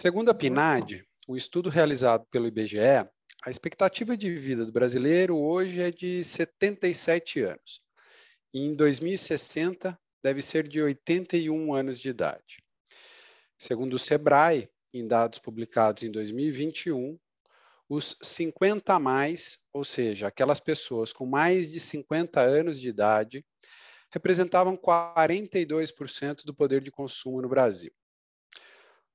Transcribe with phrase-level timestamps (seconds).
[0.00, 3.06] Segundo a PNAD, o estudo realizado pelo IBGE,
[3.44, 7.82] a expectativa de vida do brasileiro hoje é de 77 anos.
[8.50, 12.64] E em 2060 deve ser de 81 anos de idade.
[13.58, 17.18] Segundo o Sebrae, em dados publicados em 2021,
[17.86, 23.44] os 50 a mais, ou seja, aquelas pessoas com mais de 50 anos de idade,
[24.10, 27.92] representavam 42% do poder de consumo no Brasil.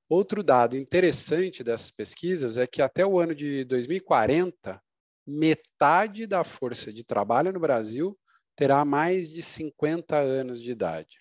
[0.07, 4.79] Outro dado interessante dessas pesquisas é que até o ano de 2040,
[5.25, 8.17] metade da força de trabalho no Brasil
[8.55, 11.19] terá mais de 50 anos de idade.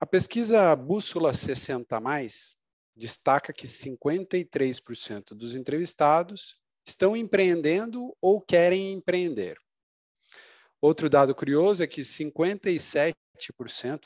[0.00, 2.54] A pesquisa Bússola 60 mais
[2.96, 9.58] destaca que 53% dos entrevistados estão empreendendo ou querem empreender.
[10.80, 13.14] Outro dado curioso é que 57%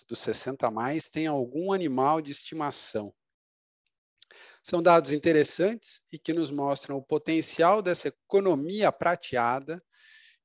[0.07, 3.15] dos 60 a mais têm algum animal de estimação.
[4.63, 9.83] São dados interessantes e que nos mostram o potencial dessa economia prateada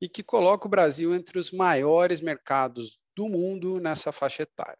[0.02, 4.78] e que coloca o Brasil entre os maiores mercados do mundo nessa faixa etária.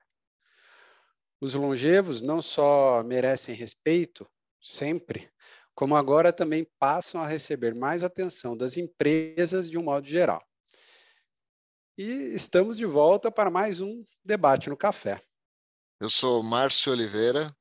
[1.40, 4.28] Os longevos não só merecem respeito,
[4.62, 5.32] sempre,
[5.76, 10.44] como agora também passam a receber mais atenção das empresas de um modo geral.
[11.96, 15.22] E estamos de volta para mais um debate no café.
[16.00, 17.56] Eu sou Márcio Oliveira.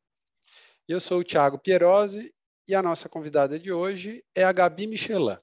[0.88, 2.32] Eu sou o Thiago Pierosi
[2.68, 5.36] e a nossa convidada de hoje é a Gabi Michelin.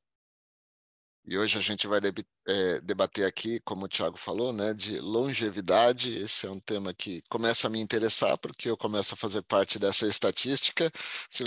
[1.25, 1.99] E hoje a gente vai
[2.47, 6.17] é, debater aqui, como o Tiago falou, né, de longevidade.
[6.17, 9.77] Esse é um tema que começa a me interessar, porque eu começo a fazer parte
[9.77, 10.89] dessa estatística,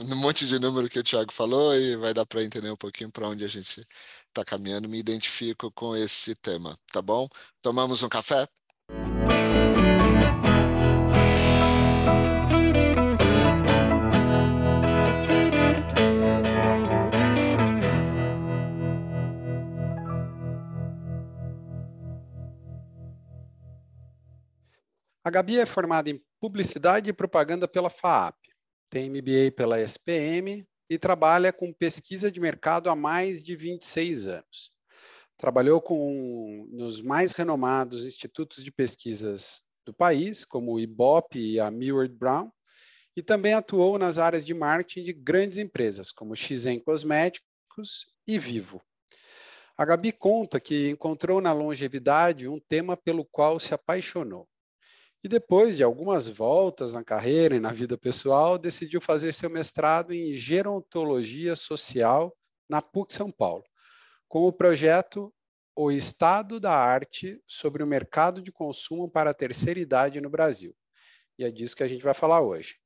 [0.03, 3.11] um monte de número que o Tiago falou, e vai dar para entender um pouquinho
[3.11, 3.83] para onde a gente
[4.29, 4.89] está caminhando.
[4.89, 7.29] Me identifico com esse tema, tá bom?
[7.63, 8.47] Tomamos um café?
[25.37, 28.35] Gabi é formada em Publicidade e Propaganda pela FAAP,
[28.89, 34.73] tem MBA pela SPM e trabalha com pesquisa de mercado há mais de 26 anos.
[35.37, 41.71] Trabalhou com nos mais renomados institutos de pesquisas do país, como o IBOP e a
[41.71, 42.51] Millward Brown,
[43.15, 48.81] e também atuou nas áreas de marketing de grandes empresas, como XN Cosméticos e Vivo.
[49.77, 54.49] A Gabi conta que encontrou na longevidade um tema pelo qual se apaixonou
[55.23, 60.13] e depois de algumas voltas na carreira e na vida pessoal, decidiu fazer seu mestrado
[60.13, 62.37] em gerontologia social
[62.69, 63.65] na PUC São Paulo,
[64.29, 65.33] com o projeto
[65.75, 70.75] O Estado da Arte sobre o mercado de consumo para a terceira idade no Brasil.
[71.39, 72.77] E é disso que a gente vai falar hoje.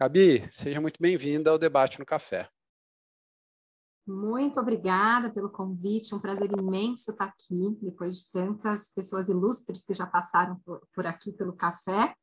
[0.00, 2.48] Gabi, seja muito bem-vinda ao debate no café.
[4.08, 9.92] Muito obrigada pelo convite, um prazer imenso estar aqui, depois de tantas pessoas ilustres que
[9.92, 12.14] já passaram por, por aqui pelo café.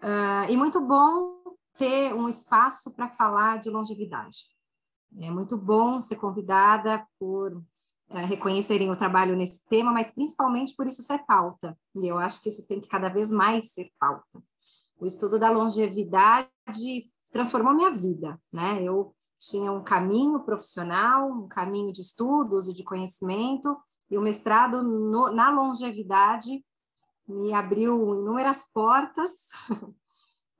[0.00, 1.42] Uh, e muito bom
[1.78, 4.44] ter um espaço para falar de longevidade.
[5.18, 10.86] É muito bom ser convidada por uh, reconhecerem o trabalho nesse tema, mas principalmente por
[10.86, 11.78] isso ser pauta.
[11.94, 14.42] E eu acho que isso tem que cada vez mais ser pauta.
[15.00, 16.50] O estudo da longevidade
[17.32, 18.82] transformou minha vida, né?
[18.82, 19.16] Eu
[19.48, 23.76] tinha um caminho profissional, um caminho de estudos e de conhecimento,
[24.10, 26.64] e o mestrado no, na longevidade
[27.26, 29.50] me abriu inúmeras portas,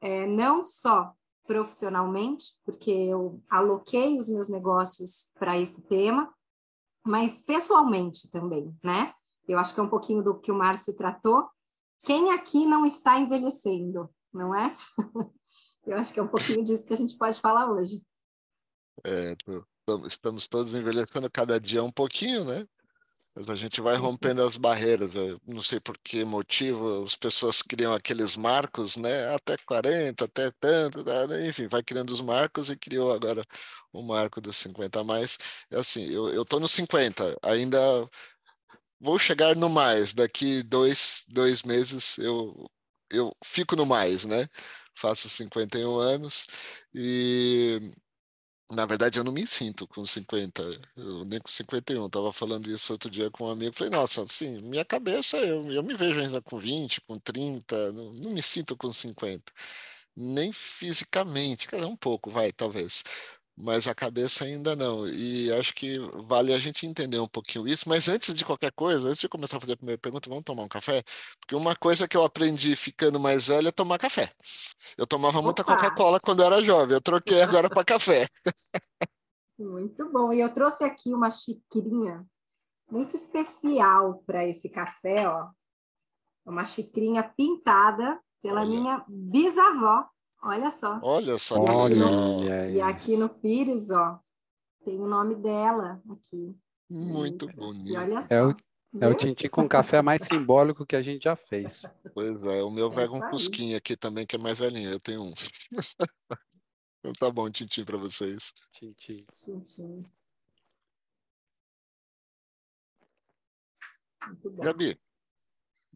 [0.00, 1.12] é, não só
[1.47, 6.32] profissionalmente, porque eu aloquei os meus negócios para esse tema,
[7.04, 9.14] mas pessoalmente também, né?
[9.47, 11.48] Eu acho que é um pouquinho do que o Márcio tratou.
[12.03, 14.76] Quem aqui não está envelhecendo, não é?
[15.86, 18.04] eu acho que é um pouquinho disso que a gente pode falar hoje.
[19.05, 19.37] É,
[20.07, 22.67] estamos todos envelhecendo cada dia um pouquinho, né?
[23.37, 25.15] Mas a gente vai rompendo as barreiras.
[25.15, 29.34] Eu não sei por que motivo as pessoas criam aqueles marcos, né?
[29.34, 31.47] Até 40, até tanto, né?
[31.47, 33.45] enfim, vai criando os marcos e criou agora
[33.93, 35.39] o marco dos 50 a mais.
[35.71, 37.78] É assim, eu, eu tô no 50, ainda
[39.01, 40.15] vou chegar no mais.
[40.15, 42.66] Daqui dois, dois meses eu,
[43.10, 44.49] eu fico no mais, né?
[44.95, 46.47] Faço 51 anos
[46.95, 47.81] e
[48.71, 50.63] na verdade, eu não me sinto com 50,
[50.97, 52.07] eu, nem com 51.
[52.07, 53.74] Estava falando isso outro dia com um amigo.
[53.74, 58.13] Falei, nossa, assim, minha cabeça, eu, eu me vejo ainda com 20, com 30, não,
[58.15, 59.53] não me sinto com 50.
[60.16, 63.04] Nem fisicamente, dizer, um pouco, vai, talvez.
[63.56, 65.08] Mas a cabeça ainda não.
[65.08, 67.88] E acho que vale a gente entender um pouquinho isso.
[67.88, 70.62] Mas antes de qualquer coisa, antes de começar a fazer a primeira pergunta, vamos tomar
[70.64, 71.03] um café?
[71.41, 74.30] Porque uma coisa que eu aprendi ficando mais velho é tomar café.
[74.98, 78.28] Eu tomava muita Coca-Cola quando era jovem, eu troquei agora para café.
[79.58, 80.32] Muito bom.
[80.32, 82.26] E eu trouxe aqui uma xicrinha
[82.91, 85.48] muito especial para esse café, ó.
[86.44, 88.70] Uma xicrinha pintada pela Olha.
[88.70, 90.06] minha bisavó,
[90.42, 91.00] Olha só.
[91.03, 91.56] Olha só.
[91.56, 91.97] E Olha.
[91.97, 94.21] No, e aqui no Pires, ó,
[94.84, 96.56] tem o nome dela aqui.
[96.88, 97.88] Muito bonito.
[97.88, 98.34] E olha só.
[98.34, 98.56] É o,
[99.00, 101.84] é o tintim com café mais simbólico que a gente já fez.
[102.15, 104.91] Pois é, o meu pega um cusquinho aqui também, que é mais velhinho.
[104.91, 105.33] Eu tenho um.
[107.00, 108.53] então tá bom, tintim para vocês.
[108.72, 109.27] Tintim.
[109.32, 110.04] Tintim.
[114.62, 114.98] Gabi,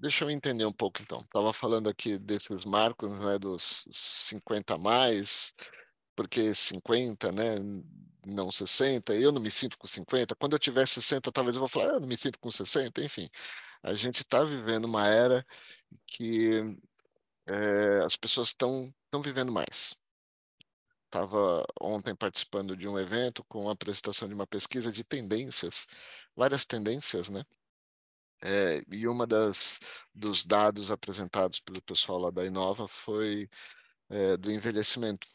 [0.00, 1.20] Deixa eu entender um pouco, então.
[1.20, 5.52] Estava falando aqui desses marcos, né, dos 50 a mais,
[6.16, 7.56] porque 50, né,
[8.26, 10.34] não 60, eu não me sinto com 50.
[10.36, 13.02] Quando eu tiver 60, talvez eu vou falar, ah, eu não me sinto com 60,
[13.04, 13.28] enfim.
[13.82, 15.46] A gente está vivendo uma era
[16.06, 16.50] que
[17.46, 18.92] é, as pessoas estão
[19.22, 19.94] vivendo mais.
[21.06, 25.86] Estava ontem participando de um evento com a apresentação de uma pesquisa de tendências,
[26.34, 27.42] várias tendências, né?
[28.42, 29.78] É, e uma das
[30.14, 33.48] dos dados apresentados pelo pessoal lá da Inova foi
[34.08, 35.28] é, do envelhecimento.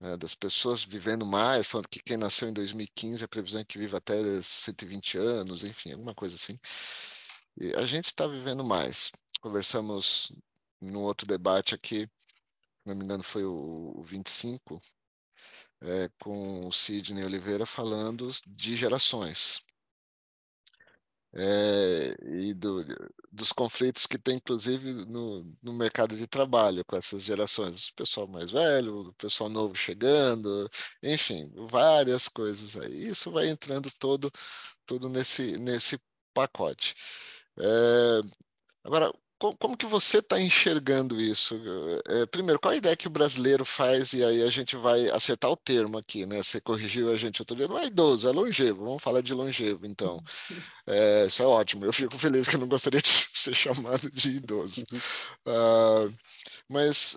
[0.00, 3.78] Né, das pessoas vivendo mais, falando que quem nasceu em 2015, a previsão é que
[3.78, 6.58] viva até 120 anos, enfim, alguma coisa assim.
[7.56, 9.12] E a gente está vivendo mais.
[9.40, 10.32] Conversamos
[10.80, 12.08] num outro debate aqui,
[12.84, 14.80] não me engano foi o, o 25,
[15.82, 19.62] é, com o Sidney Oliveira falando de gerações
[21.36, 22.84] é, e do,
[23.30, 28.28] dos conflitos que tem, inclusive, no, no mercado de trabalho com essas gerações, o pessoal
[28.28, 30.70] mais velho, o pessoal novo chegando,
[31.02, 33.08] enfim, várias coisas aí.
[33.08, 34.30] Isso vai entrando todo,
[34.86, 35.98] todo nesse, nesse
[36.32, 36.94] pacote.
[37.58, 38.20] É,
[38.84, 39.12] agora,
[39.52, 41.60] como que você está enxergando isso?
[42.08, 45.50] É, primeiro, qual a ideia que o brasileiro faz, e aí a gente vai acertar
[45.50, 46.42] o termo aqui, né?
[46.42, 49.86] Você corrigiu a gente outro dia, não é idoso, é longevo, vamos falar de longevo,
[49.86, 50.18] então.
[50.86, 54.32] É, isso é ótimo, eu fico feliz que eu não gostaria de ser chamado de
[54.32, 54.84] idoso.
[55.46, 56.14] Uh,
[56.68, 57.16] mas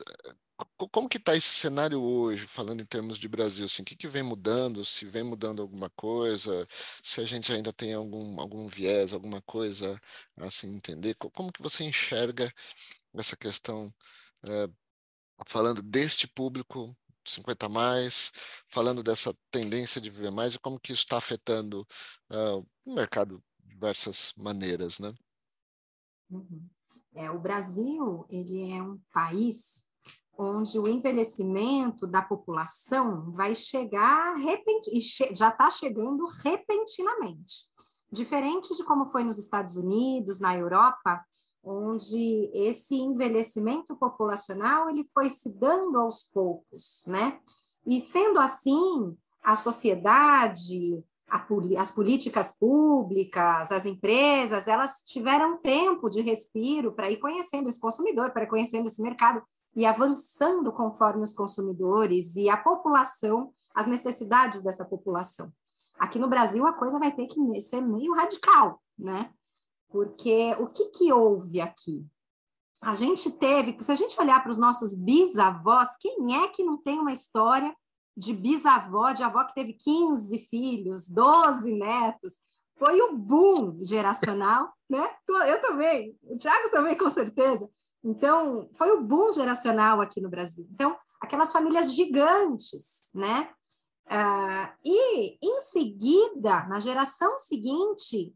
[0.92, 3.66] como que está esse cenário hoje, falando em termos de Brasil?
[3.66, 4.84] Assim, o que, que vem mudando?
[4.84, 6.68] Se vem mudando alguma coisa?
[7.04, 10.00] Se a gente ainda tem algum, algum viés, alguma coisa
[10.38, 11.16] a assim, entender?
[11.16, 12.52] Como que você enxerga
[13.14, 13.94] essa questão,
[14.44, 14.68] é,
[15.46, 16.96] falando deste público
[17.26, 18.32] 50 mais,
[18.68, 21.82] falando dessa tendência de viver mais e como que isso está afetando
[22.32, 25.14] uh, o mercado de diversas maneiras, né?
[26.30, 26.68] Uhum.
[27.14, 29.87] É, o Brasil, ele é um país
[30.38, 34.36] onde o envelhecimento da população vai chegar
[34.92, 35.00] e
[35.34, 37.66] já está chegando repentinamente.
[38.12, 41.26] Diferente de como foi nos Estados Unidos, na Europa,
[41.64, 47.40] onde esse envelhecimento populacional ele foi se dando aos poucos, né?
[47.86, 51.46] E sendo assim, a sociedade, a,
[51.80, 58.32] as políticas públicas, as empresas, elas tiveram tempo de respiro para ir conhecendo esse consumidor,
[58.32, 59.42] para conhecendo esse mercado
[59.78, 65.54] e avançando conforme os consumidores e a população, as necessidades dessa população.
[66.00, 69.32] Aqui no Brasil a coisa vai ter que ser meio radical, né?
[69.88, 72.04] Porque o que, que houve aqui?
[72.82, 76.82] A gente teve, se a gente olhar para os nossos bisavós, quem é que não
[76.82, 77.72] tem uma história
[78.16, 82.34] de bisavó, de avó que teve 15 filhos, 12 netos?
[82.80, 85.08] Foi o boom geracional, né?
[85.48, 87.70] Eu também, o Tiago também, com certeza.
[88.08, 90.66] Então, foi o boom geracional aqui no Brasil.
[90.72, 93.50] Então, aquelas famílias gigantes, né?
[94.06, 98.34] Uh, e, em seguida, na geração seguinte,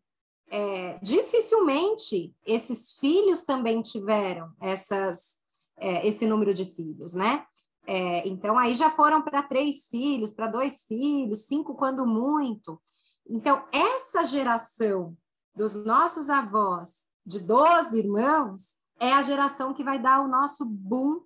[0.49, 5.37] é, dificilmente esses filhos também tiveram essas,
[5.77, 7.45] é, esse número de filhos, né?
[7.87, 12.77] É, então, aí já foram para três filhos, para dois filhos, cinco quando muito.
[13.25, 15.15] Então, essa geração
[15.55, 21.23] dos nossos avós, de 12 irmãos, é a geração que vai dar o nosso boom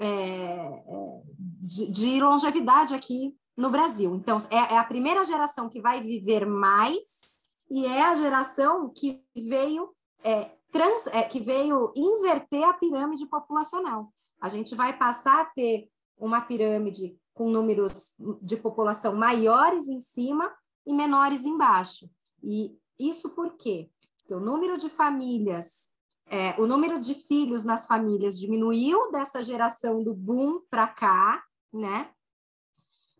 [0.00, 1.22] é, é,
[1.62, 4.16] de, de, longevidade aqui no Brasil.
[4.16, 9.24] Então, é, é, a primeira geração que vai viver mais e é a geração que
[9.32, 9.94] veio,
[10.24, 14.12] é, trans, é, que veio inverter a pirâmide populacional.
[14.40, 20.52] A gente vai passar a ter uma pirâmide com números de população maiores em cima
[20.84, 22.10] e menores embaixo.
[22.42, 23.88] E isso por quê?
[24.18, 25.93] Porque o número de famílias
[26.26, 32.10] é, o número de filhos nas famílias diminuiu dessa geração do boom para cá, né?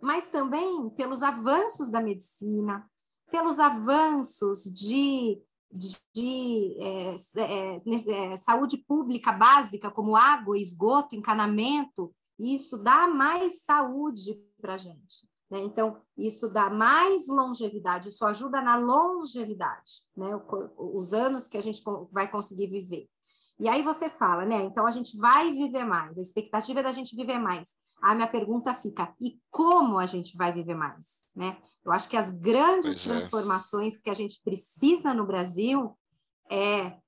[0.05, 2.87] mas também pelos avanços da medicina,
[3.31, 5.41] pelos avanços de,
[5.73, 13.63] de, de é, é, é, saúde pública básica, como água, esgoto, encanamento, isso dá mais
[13.65, 15.27] saúde para a gente.
[15.51, 15.61] Né?
[15.61, 20.31] Então, isso dá mais longevidade, isso ajuda na longevidade, né?
[20.77, 23.09] os anos que a gente vai conseguir viver.
[23.59, 24.63] E aí você fala, né?
[24.65, 27.75] Então a gente vai viver mais, a expectativa é da gente viver mais.
[28.03, 31.23] A minha pergunta fica: e como a gente vai viver mais?
[31.37, 31.57] Né?
[31.85, 33.11] Eu acho que as grandes pois é.
[33.11, 34.01] transformações é.
[34.03, 35.97] que a gente precisa no Brasil
[36.51, 36.99] é,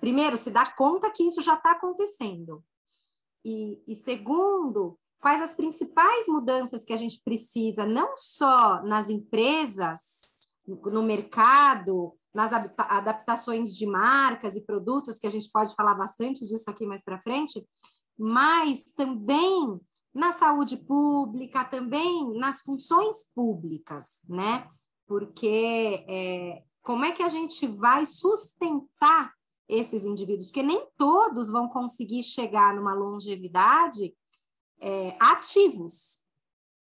[0.00, 2.64] primeiro, se dar conta que isso já está acontecendo.
[3.44, 10.46] E, e segundo, quais as principais mudanças que a gente precisa, não só nas empresas,
[10.66, 16.70] no mercado, nas adaptações de marcas e produtos, que a gente pode falar bastante disso
[16.70, 17.66] aqui mais para frente,
[18.18, 19.80] mas também
[20.14, 24.66] na saúde pública, também nas funções públicas, né?
[25.06, 29.32] Porque é, como é que a gente vai sustentar
[29.68, 30.46] esses indivíduos?
[30.46, 34.14] Porque nem todos vão conseguir chegar numa longevidade
[34.80, 36.24] é, ativos.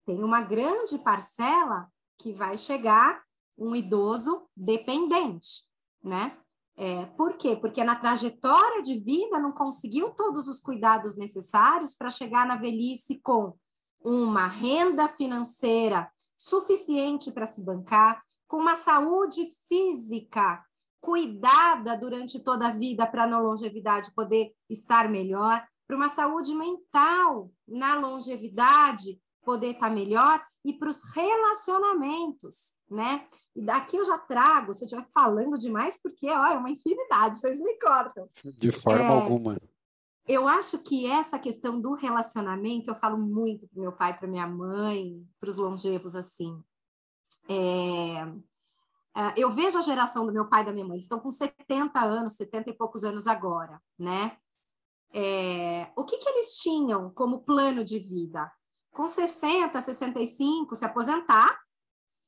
[0.05, 3.21] Tem uma grande parcela que vai chegar
[3.57, 5.63] um idoso dependente,
[6.03, 6.37] né?
[6.77, 7.57] É, por quê?
[7.57, 13.19] Porque na trajetória de vida não conseguiu todos os cuidados necessários para chegar na velhice
[13.21, 13.53] com
[14.01, 20.63] uma renda financeira suficiente para se bancar, com uma saúde física
[21.01, 27.51] cuidada durante toda a vida para na longevidade poder estar melhor, para uma saúde mental
[27.67, 33.27] na longevidade poder estar melhor e para os relacionamentos, né?
[33.55, 37.39] E daqui eu já trago, se eu estiver falando demais, porque ó, é uma infinidade,
[37.39, 38.29] vocês me cortam.
[38.53, 39.57] De forma é, alguma.
[40.27, 44.45] Eu acho que essa questão do relacionamento, eu falo muito para meu pai, para minha
[44.45, 46.61] mãe, para os longevos assim.
[47.49, 48.21] É,
[49.17, 51.31] é, eu vejo a geração do meu pai e da minha mãe, eles estão com
[51.31, 54.37] 70 anos, 70 e poucos anos agora, né?
[55.13, 58.51] É, o que, que eles tinham como plano de vida?
[58.91, 61.57] com 60, 65, se aposentar,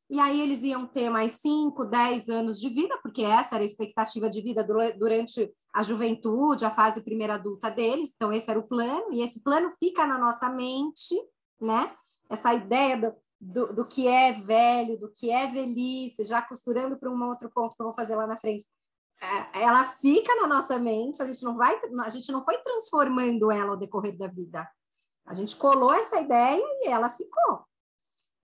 [0.09, 3.65] e aí eles iam ter mais 5, 10 anos de vida, porque essa era a
[3.65, 4.65] expectativa de vida
[4.97, 9.41] durante a juventude, a fase primeira adulta deles, então esse era o plano, e esse
[9.41, 11.15] plano fica na nossa mente,
[11.59, 11.93] né?
[12.29, 17.09] Essa ideia do, do, do que é velho, do que é velhice, já costurando para
[17.09, 18.65] um outro ponto que eu vou fazer lá na frente,
[19.53, 23.71] ela fica na nossa mente, a gente não vai, a gente não foi transformando ela
[23.71, 24.67] ao decorrer da vida.
[25.25, 27.63] A gente colou essa ideia e ela ficou.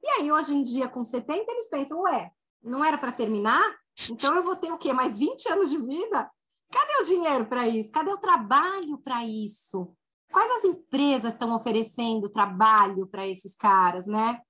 [0.03, 2.31] E aí, hoje em dia, com 70, eles pensam, ué,
[2.63, 3.75] não era para terminar?
[4.11, 4.93] Então eu vou ter o quê?
[4.93, 6.29] Mais 20 anos de vida?
[6.71, 7.91] Cadê o dinheiro para isso?
[7.91, 9.91] Cadê o trabalho para isso?
[10.31, 14.41] Quais as empresas estão oferecendo trabalho para esses caras, né?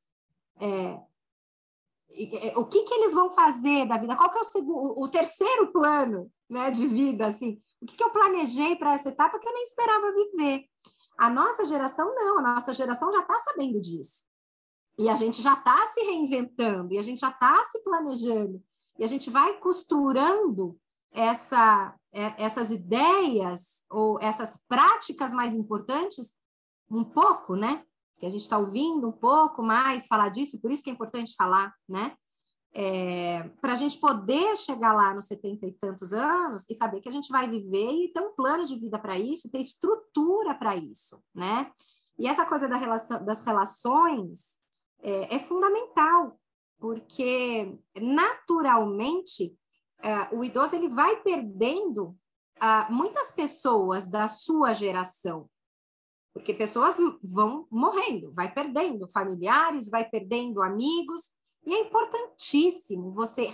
[0.60, 1.00] É,
[2.56, 4.16] o que, que eles vão fazer da vida?
[4.16, 7.28] Qual que é o, segundo, o terceiro plano né, de vida?
[7.28, 7.62] Assim?
[7.82, 10.66] O que, que eu planejei para essa etapa que eu nem esperava viver?
[11.18, 14.26] A nossa geração não, a nossa geração já está sabendo disso.
[14.98, 18.64] E a gente já está se reinventando, e a gente já está se planejando,
[18.98, 20.80] e a gente vai costurando
[21.12, 26.34] essa, é, essas ideias ou essas práticas mais importantes
[26.90, 27.84] um pouco, né?
[28.20, 31.36] Que a gente está ouvindo um pouco mais falar disso, por isso que é importante
[31.36, 32.16] falar, né?
[32.74, 37.10] é, para a gente poder chegar lá nos setenta e tantos anos e saber que
[37.10, 40.76] a gente vai viver e ter um plano de vida para isso, ter estrutura para
[40.76, 41.72] isso, né?
[42.20, 44.58] E essa coisa da relação, das relações
[45.00, 46.40] é, é fundamental,
[46.78, 49.56] porque naturalmente
[50.04, 52.16] é, o idoso ele vai perdendo
[52.58, 55.50] uh, muitas pessoas da sua geração,
[56.38, 61.32] porque pessoas vão morrendo, vai perdendo familiares, vai perdendo amigos,
[61.66, 63.52] e é importantíssimo você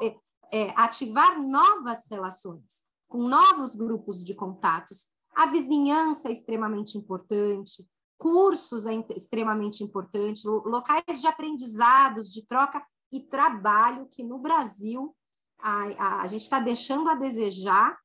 [0.00, 0.16] é,
[0.52, 5.08] é, ativar novas relações, com novos grupos de contatos.
[5.34, 7.84] A vizinhança é extremamente importante,
[8.16, 15.14] cursos é extremamente importante, locais de aprendizados, de troca e trabalho que no Brasil
[15.58, 17.98] a, a, a gente está deixando a desejar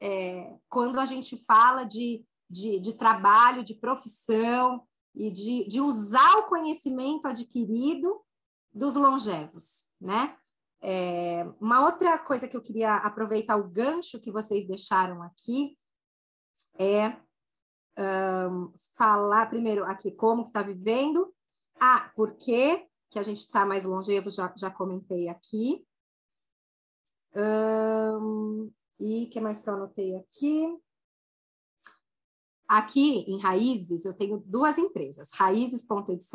[0.00, 6.36] é, quando a gente fala de, de, de trabalho, de profissão e de, de usar
[6.36, 8.20] o conhecimento adquirido
[8.72, 10.36] dos longevos, né?
[10.84, 15.78] É, uma outra coisa que eu queria aproveitar o gancho que vocês deixaram aqui
[16.78, 17.16] é
[18.50, 21.32] um, falar primeiro aqui como que está vivendo.
[21.80, 25.86] Ah, por que que a gente está mais longevo, já, já comentei aqui.
[27.36, 30.66] Um, e o que mais que eu anotei aqui?
[32.72, 36.34] Aqui em Raízes, eu tenho duas empresas, Raízes.etc.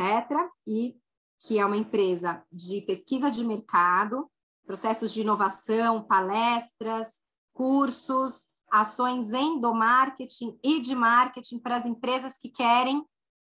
[0.68, 0.96] e
[1.40, 4.30] que é uma empresa de pesquisa de mercado,
[4.64, 7.22] processos de inovação, palestras,
[7.54, 13.04] cursos, ações endomarketing e de marketing para as empresas que querem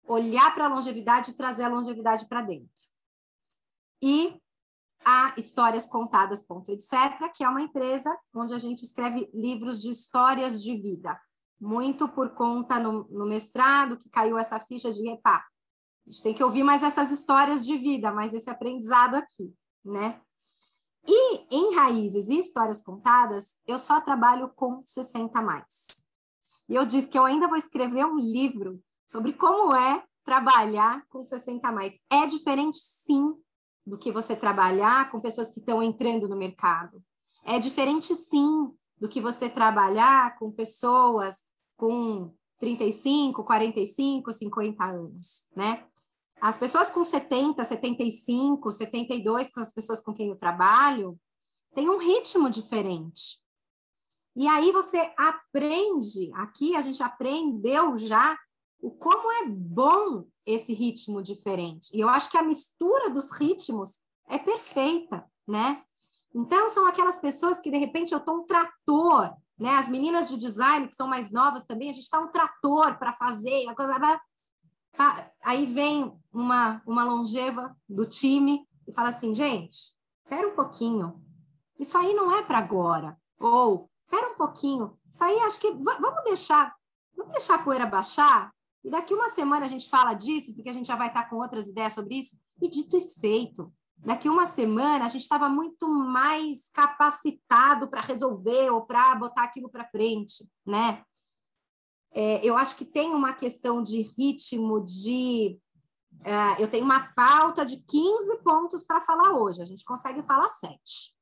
[0.07, 2.85] olhar para a longevidade e trazer a longevidade para dentro.
[4.03, 4.39] E
[5.03, 10.63] a Histórias Contadas, etc., que é uma empresa onde a gente escreve livros de histórias
[10.63, 11.19] de vida,
[11.61, 15.45] muito por conta no, no mestrado que caiu essa ficha de repá.
[16.07, 19.53] A gente tem que ouvir mais essas histórias de vida, mais esse aprendizado aqui,
[19.85, 20.21] né?
[21.07, 26.05] E em raízes e histórias contadas, eu só trabalho com 60 mais.
[26.69, 31.25] E eu disse que eu ainda vou escrever um livro sobre como é trabalhar com
[31.25, 31.99] 60 mais.
[32.11, 33.35] É diferente, sim,
[33.87, 37.03] do que você trabalhar com pessoas que estão entrando no mercado.
[37.45, 41.43] É diferente, sim, do que você trabalhar com pessoas
[41.77, 45.87] com 35, 45, 50 anos, né?
[46.41, 51.19] As pessoas com 70, 75, 72, que são as pessoas com quem eu trabalho,
[51.75, 53.43] têm um ritmo diferente.
[54.37, 58.37] E aí você aprende, aqui a gente aprendeu já
[58.81, 61.89] o como é bom esse ritmo diferente.
[61.97, 65.83] E eu acho que a mistura dos ritmos é perfeita, né?
[66.35, 69.77] Então são aquelas pessoas que de repente eu estou um trator, né?
[69.77, 73.13] As meninas de design que são mais novas também, a gente está um trator para
[73.13, 73.65] fazer,
[75.43, 81.23] aí vem uma uma longeva do time e fala assim, gente, espera um pouquinho,
[81.79, 83.17] isso aí não é para agora.
[83.39, 86.75] Ou espera um pouquinho, isso aí acho que vamos deixar,
[87.17, 90.73] vamos deixar a poeira baixar e daqui uma semana a gente fala disso, porque a
[90.73, 92.39] gente já vai estar com outras ideias sobre isso.
[92.61, 93.73] E dito e feito.
[94.05, 99.69] Daqui uma semana a gente estava muito mais capacitado para resolver ou para botar aquilo
[99.69, 101.03] para frente, né?
[102.13, 105.59] É, eu acho que tem uma questão de ritmo, de.
[106.21, 110.49] Uh, eu tenho uma pauta de 15 pontos para falar hoje, a gente consegue falar
[110.49, 111.15] sete.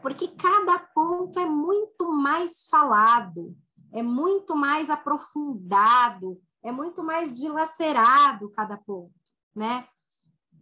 [0.00, 3.56] Porque cada ponto é muito mais falado
[3.94, 9.14] é muito mais aprofundado, é muito mais dilacerado cada ponto,
[9.54, 9.86] né?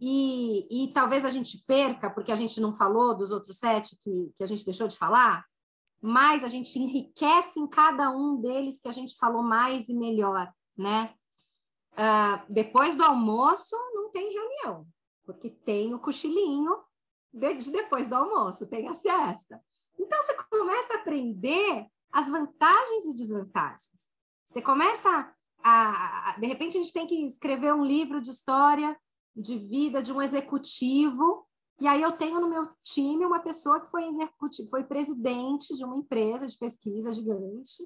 [0.01, 4.33] E, e talvez a gente perca, porque a gente não falou dos outros sete que,
[4.35, 5.45] que a gente deixou de falar,
[6.01, 10.51] mas a gente enriquece em cada um deles que a gente falou mais e melhor,
[10.77, 11.13] né?
[11.93, 14.85] Uh, depois do almoço, não tem reunião,
[15.25, 16.75] porque tem o cochilinho
[17.31, 19.61] de, de depois do almoço, tem a siesta.
[19.97, 24.11] Então, você começa a aprender as vantagens e desvantagens.
[24.49, 28.95] Você começa a, de repente, a gente tem que escrever um livro de história
[29.35, 31.47] de vida de um executivo,
[31.79, 35.83] e aí eu tenho no meu time uma pessoa que foi executivo, foi presidente de
[35.83, 37.83] uma empresa de pesquisa gigante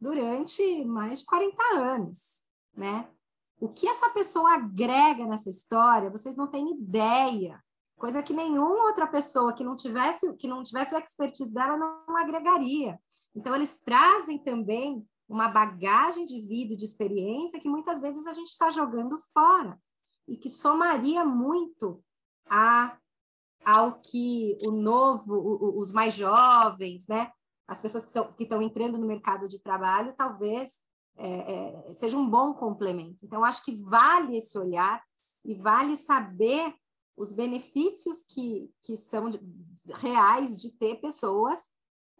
[0.00, 2.44] durante mais de 40 anos,
[2.76, 3.08] né?
[3.60, 7.62] O que essa pessoa agrega nessa história, vocês não têm ideia.
[7.96, 12.16] Coisa que nenhuma outra pessoa que não tivesse que não tivesse o expertise dela não
[12.16, 12.98] agregaria.
[13.34, 18.32] Então, eles trazem também uma bagagem de vida e de experiência que muitas vezes a
[18.32, 19.78] gente está jogando fora
[20.26, 22.02] e que somaria muito
[22.46, 22.96] a,
[23.64, 27.30] ao que o novo, o, os mais jovens, né?
[27.66, 28.04] as pessoas
[28.36, 30.80] que estão entrando no mercado de trabalho, talvez
[31.16, 33.18] é, é, seja um bom complemento.
[33.22, 35.02] Então, acho que vale esse olhar
[35.44, 36.74] e vale saber
[37.16, 39.40] os benefícios que, que são de,
[39.94, 41.66] reais de ter pessoas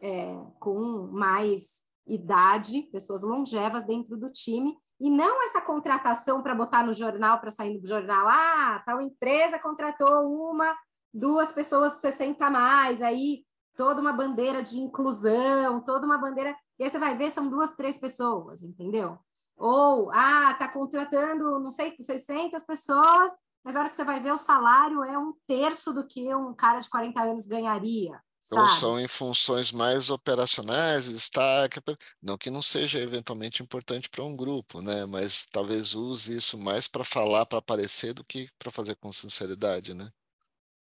[0.00, 6.84] é, com mais idade, pessoas longevas dentro do time, e não essa contratação para botar
[6.84, 10.76] no jornal, para sair no jornal, ah, tal empresa contratou uma,
[11.12, 13.44] duas pessoas 60 a mais, aí
[13.76, 17.74] toda uma bandeira de inclusão, toda uma bandeira, e aí você vai ver, são duas,
[17.74, 19.18] três pessoas, entendeu?
[19.56, 23.32] Ou, ah, tá contratando, não sei, 600 pessoas,
[23.64, 26.54] mas a hora que você vai ver, o salário é um terço do que um
[26.54, 28.20] cara de 40 anos ganharia.
[28.52, 31.80] Ou são em funções mais operacionais, destaque,
[32.22, 35.06] não que não seja eventualmente importante para um grupo, né?
[35.06, 39.94] Mas talvez use isso mais para falar, para aparecer, do que para fazer com sinceridade,
[39.94, 40.10] né?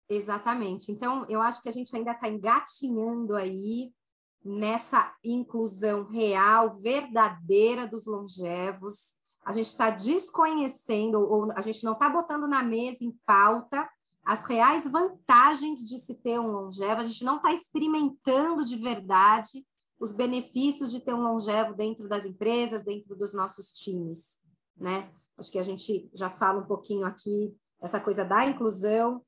[0.09, 0.91] Exatamente.
[0.91, 3.91] Então, eu acho que a gente ainda está engatinhando aí
[4.43, 9.15] nessa inclusão real, verdadeira dos longevos.
[9.43, 13.89] A gente está desconhecendo, ou a gente não está botando na mesa em pauta
[14.25, 19.63] as reais vantagens de se ter um longevo, a gente não está experimentando de verdade
[19.99, 24.39] os benefícios de ter um longevo dentro das empresas, dentro dos nossos times,
[24.75, 25.09] né?
[25.37, 29.21] Acho que a gente já fala um pouquinho aqui essa coisa da inclusão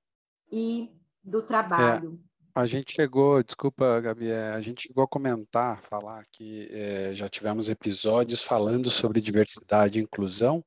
[0.52, 0.92] e
[1.24, 2.20] do trabalho.
[2.56, 7.30] A gente chegou, desculpa, Gabi, é, a gente chegou a comentar, falar que é, já
[7.30, 10.64] tivemos episódios falando sobre diversidade e inclusão.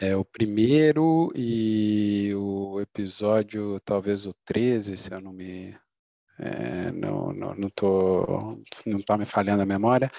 [0.00, 5.76] É o primeiro e o episódio, talvez o 13, se eu não me.
[6.40, 8.24] É, não, não, não, tô,
[8.86, 10.10] não tá me falhando a memória.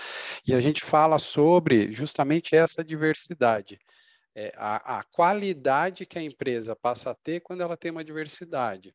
[0.45, 3.79] E a gente fala sobre justamente essa diversidade
[4.35, 8.93] é, a, a, qualidade que a empresa passa a ter quando ela tem uma diversidade.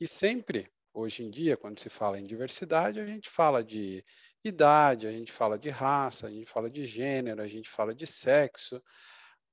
[0.00, 4.04] E sempre, hoje em dia, quando se fala em diversidade, a gente fala de
[4.44, 8.06] idade, a gente fala de raça, a gente fala de gênero, a gente fala de
[8.06, 8.80] sexo,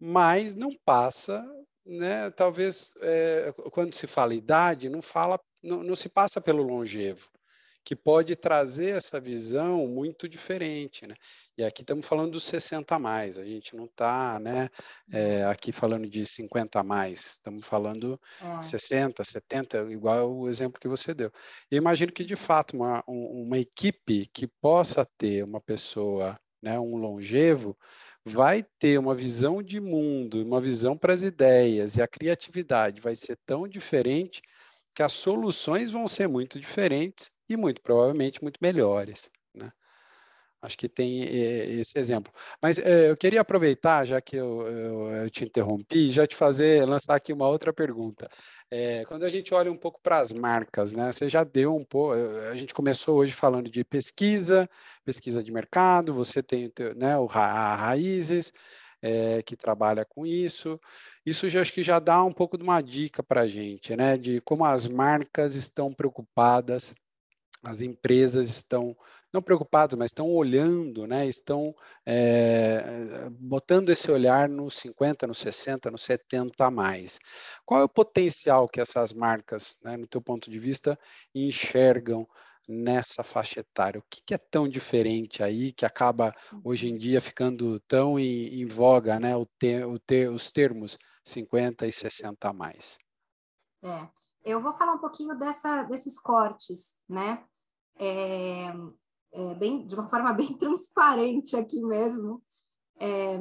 [0.01, 1.45] mas não passa,
[1.85, 2.31] né?
[2.31, 7.29] Talvez é, quando se fala idade, não fala, não, não se passa pelo longevo
[7.83, 11.15] que pode trazer essa visão muito diferente, né?
[11.57, 14.69] E aqui estamos falando dos 60 a mais, a gente não está né,
[15.11, 18.61] é, aqui falando de 50 a mais, estamos falando é.
[18.61, 21.31] 60, 70, igual o exemplo que você deu.
[21.69, 26.95] Eu imagino que, de fato, uma, uma equipe que possa ter uma pessoa, né, um
[26.95, 27.75] longevo,
[28.25, 33.15] vai ter uma visão de mundo, uma visão para as ideias, e a criatividade vai
[33.15, 34.41] ser tão diferente
[34.95, 39.29] que as soluções vão ser muito diferentes e muito provavelmente muito melhores.
[39.55, 39.71] Né?
[40.61, 42.31] Acho que tem eh, esse exemplo.
[42.61, 46.87] Mas eh, eu queria aproveitar, já que eu, eu, eu, te interrompi, já te fazer
[46.87, 48.29] lançar aqui uma outra pergunta.
[48.69, 51.11] É, quando a gente olha um pouco para as marcas, né?
[51.11, 52.13] Você já deu um pouco.
[52.51, 54.69] A gente começou hoje falando de pesquisa,
[55.03, 56.13] pesquisa de mercado.
[56.13, 58.53] Você tem né, o a Raízes,
[59.01, 60.79] é, que trabalha com isso.
[61.25, 64.15] Isso já acho que já dá um pouco de uma dica para a gente, né?
[64.17, 66.93] De como as marcas estão preocupadas
[67.63, 68.95] as empresas estão
[69.33, 71.25] não preocupadas, mas estão olhando, né?
[71.25, 77.19] estão é, botando esse olhar nos 50, nos 60, nos 70 a mais.
[77.65, 80.99] Qual é o potencial que essas marcas, né, no teu ponto de vista,
[81.33, 82.27] enxergam
[82.67, 83.99] nessa faixa etária?
[83.99, 88.61] O que, que é tão diferente aí que acaba hoje em dia ficando tão em,
[88.61, 89.35] em voga, né?
[89.35, 92.97] O te, o te, os termos 50 e 60 a mais?
[93.83, 94.07] É,
[94.43, 97.43] eu vou falar um pouquinho dessa, desses cortes, né?
[98.01, 98.73] é,
[99.31, 102.41] é, bem, de uma forma bem transparente aqui mesmo.
[102.99, 103.39] É,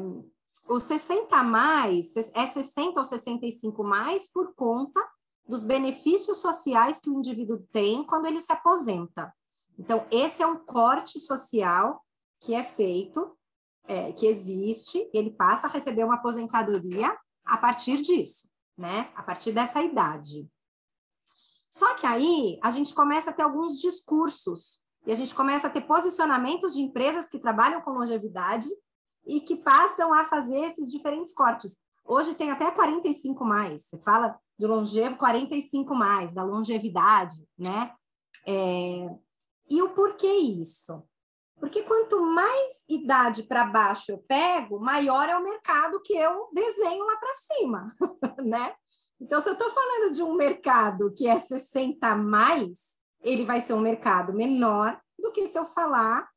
[0.69, 5.05] o 60 mais é 60 ou 65 mais por conta
[5.47, 9.35] dos benefícios sociais que o indivíduo tem quando ele se aposenta.
[9.79, 12.05] Então, esse é um corte social
[12.39, 13.37] que é feito,
[13.85, 19.11] é, que existe, ele passa a receber uma aposentadoria a partir disso, né?
[19.17, 20.49] A partir dessa idade.
[21.69, 25.71] Só que aí a gente começa a ter alguns discursos e a gente começa a
[25.71, 28.69] ter posicionamentos de empresas que trabalham com longevidade
[29.27, 31.79] e que passam a fazer esses diferentes cortes.
[32.05, 33.87] Hoje tem até 45 mais.
[33.87, 37.93] Você fala de longevo 45 mais, da longevidade, né?
[38.47, 39.09] É...
[39.69, 41.03] E o porquê isso?
[41.59, 47.05] Porque quanto mais idade para baixo eu pego, maior é o mercado que eu desenho
[47.05, 47.87] lá para cima,
[48.43, 48.75] né?
[49.21, 53.75] Então, se eu estou falando de um mercado que é 60 mais, ele vai ser
[53.75, 56.29] um mercado menor do que se eu falar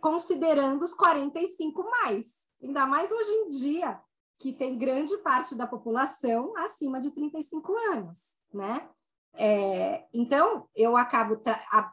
[0.00, 2.48] considerando os 45 mais.
[2.62, 4.00] Ainda mais hoje em dia,
[4.38, 8.88] que tem grande parte da população acima de 35 anos, né?
[9.34, 11.40] É, então, eu acabo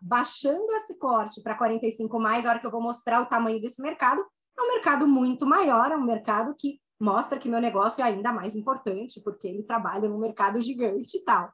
[0.02, 3.82] baixando esse corte para 45 mais, a hora que eu vou mostrar o tamanho desse
[3.82, 4.26] mercado,
[4.58, 8.34] é um mercado muito maior, é um mercado que mostra que meu negócio é ainda
[8.34, 11.52] mais importante, porque ele trabalha num mercado gigante e tal.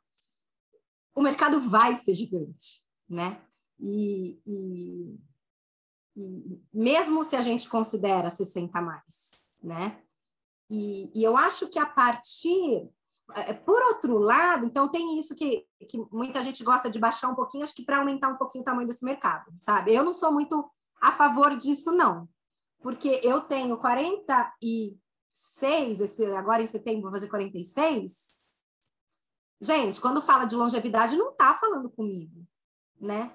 [1.15, 3.41] O mercado vai ser gigante, né?
[3.80, 5.19] E, e,
[6.15, 10.02] e mesmo se a gente considera 60 mais, né?
[10.69, 12.89] E, e eu acho que a partir
[13.36, 17.36] é, por outro lado, então tem isso que, que muita gente gosta de baixar um
[17.36, 19.93] pouquinho, acho que para aumentar um pouquinho o tamanho desse mercado, sabe?
[19.93, 20.69] Eu não sou muito
[21.02, 22.28] a favor disso, não.
[22.82, 24.97] Porque eu tenho 40 e
[25.34, 28.33] 46, esse, agora em setembro vou fazer 46.
[29.63, 32.45] Gente, quando fala de longevidade, não está falando comigo,
[32.99, 33.34] né?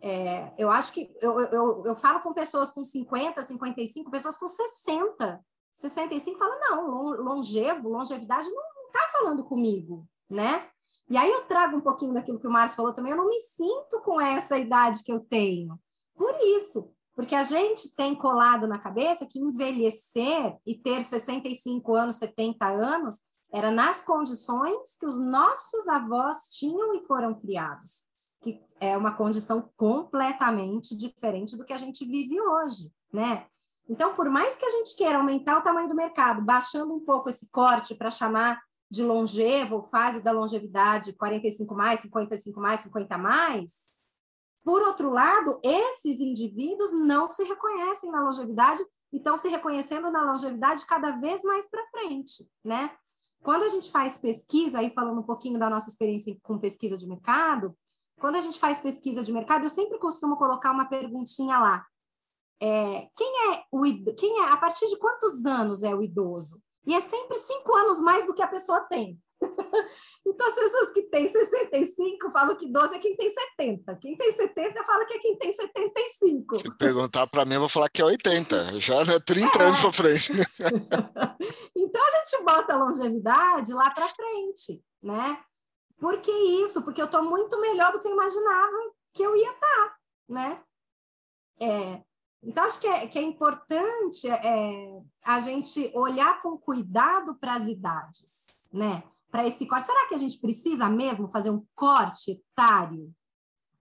[0.00, 4.48] É, eu acho que eu, eu, eu falo com pessoas com 50, 55, pessoas com
[4.48, 5.40] 60,
[5.76, 10.68] 65, fala, não, longevo, longevidade não está falando comigo, né?
[11.08, 13.38] E aí eu trago um pouquinho daquilo que o Márcio falou também, eu não me
[13.38, 15.78] sinto com essa idade que eu tenho.
[16.16, 22.16] Por isso, porque a gente tem colado na cabeça que envelhecer e ter 65 anos,
[22.16, 23.20] 70 anos,
[23.52, 28.04] era nas condições que os nossos avós tinham e foram criados,
[28.42, 33.46] que é uma condição completamente diferente do que a gente vive hoje, né?
[33.88, 37.30] Então, por mais que a gente queira aumentar o tamanho do mercado, baixando um pouco
[37.30, 43.98] esse corte para chamar de longevo, fase da longevidade 45 mais, 55 mais, 50 mais,
[44.62, 50.30] por outro lado, esses indivíduos não se reconhecem na longevidade e estão se reconhecendo na
[50.30, 52.94] longevidade cada vez mais para frente, né?
[53.48, 57.06] Quando a gente faz pesquisa, aí falando um pouquinho da nossa experiência com pesquisa de
[57.06, 57.74] mercado,
[58.20, 61.86] quando a gente faz pesquisa de mercado, eu sempre costumo colocar uma perguntinha lá.
[62.60, 63.84] É, quem é o
[64.14, 66.60] quem é a partir de quantos anos é o idoso?
[66.84, 69.18] E é sempre cinco anos mais do que a pessoa tem.
[70.26, 73.96] então, as pessoas que têm 65 falam que 12 é quem tem 70.
[73.96, 76.56] Quem tem 70 fala que é quem tem 75.
[76.56, 78.80] Se perguntar para mim, eu vou falar que é 80.
[78.80, 79.62] Já é 30 é.
[79.64, 80.32] anos para frente.
[81.76, 85.38] então, a gente bota a longevidade lá para frente, né?
[85.98, 86.82] Por que isso?
[86.82, 89.96] Porque eu estou muito melhor do que eu imaginava que eu ia estar, tá,
[90.28, 90.62] né?
[91.60, 92.02] É,
[92.42, 97.66] então, acho que é, que é importante é, a gente olhar com cuidado para as
[97.66, 99.02] idades, né?
[99.30, 99.86] Para esse corte.
[99.86, 103.12] Será que a gente precisa mesmo fazer um corte etário?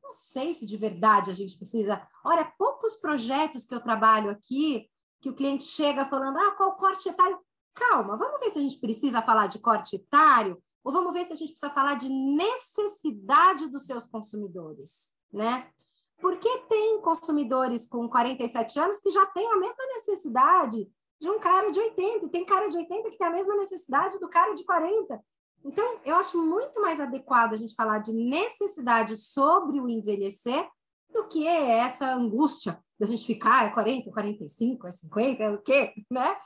[0.03, 2.05] Não sei se de verdade a gente precisa.
[2.23, 4.89] Olha, poucos projetos que eu trabalho aqui,
[5.21, 7.39] que o cliente chega falando, ah, qual corte etário?
[7.73, 11.33] Calma, vamos ver se a gente precisa falar de corte etário ou vamos ver se
[11.33, 15.69] a gente precisa falar de necessidade dos seus consumidores, né?
[16.17, 21.69] Porque tem consumidores com 47 anos que já têm a mesma necessidade de um cara
[21.71, 24.63] de 80, e tem cara de 80 que tem a mesma necessidade do cara de
[24.63, 25.21] 40.
[25.67, 30.65] Então, eu acho muito mais adequado a gente falar de necessidade sobre o envelhecer
[31.11, 35.93] do que essa angústia da gente ficar é 40, 45, é 50, é o quê,
[36.09, 36.37] né?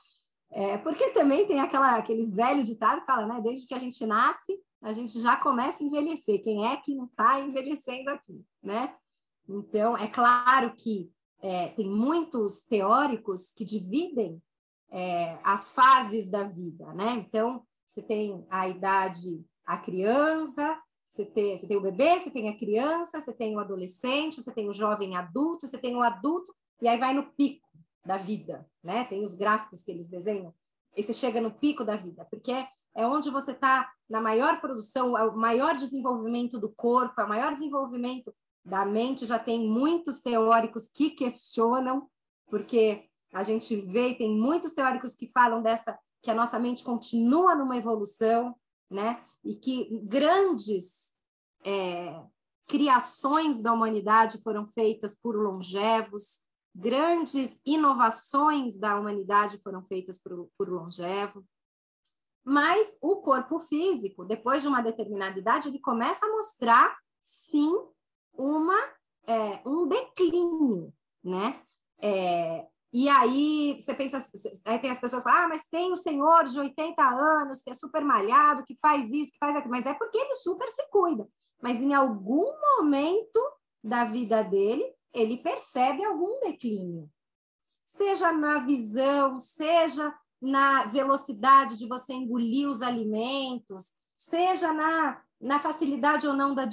[0.54, 3.40] É, porque também tem aquela, aquele velho ditado que fala, né?
[3.42, 6.42] Desde que a gente nasce, a gente já começa a envelhecer.
[6.42, 8.94] Quem é que não está envelhecendo aqui, né?
[9.48, 14.42] Então, é claro que é, tem muitos teóricos que dividem
[14.92, 17.14] é, as fases da vida, né?
[17.14, 22.48] Então, você tem a idade, a criança, você tem, você tem o bebê, você tem
[22.48, 26.56] a criança, você tem o adolescente, você tem o jovem adulto, você tem o adulto,
[26.82, 27.68] e aí vai no pico
[28.06, 29.04] da vida, né?
[29.04, 30.56] Tem os gráficos que eles desenham,
[30.96, 35.18] e você chega no pico da vida, porque é onde você está na maior produção,
[35.18, 40.22] é o maior desenvolvimento do corpo, é o maior desenvolvimento da mente já tem muitos
[40.22, 42.08] teóricos que questionam,
[42.48, 47.56] porque a gente vê, tem muitos teóricos que falam dessa que a nossa mente continua
[47.56, 48.56] numa evolução,
[48.90, 49.24] né?
[49.44, 51.12] E que grandes
[51.66, 52.24] é,
[52.68, 56.42] criações da humanidade foram feitas por longevos,
[56.74, 61.44] grandes inovações da humanidade foram feitas por, por longevo.
[62.44, 67.72] Mas o corpo físico, depois de uma determinada idade, ele começa a mostrar, sim,
[68.34, 68.80] uma,
[69.28, 71.62] é, um declínio, né?
[72.02, 74.18] É, e aí você pensa,
[74.66, 77.70] aí tem as pessoas que falam, ah, mas tem o senhor de 80 anos que
[77.70, 80.90] é super malhado, que faz isso, que faz aquilo, mas é porque ele super se
[80.90, 81.28] cuida.
[81.62, 83.40] Mas em algum momento
[83.84, 87.10] da vida dele, ele percebe algum declínio.
[87.86, 96.28] Seja na visão, seja na velocidade de você engolir os alimentos, seja na na facilidade
[96.28, 96.66] ou não da,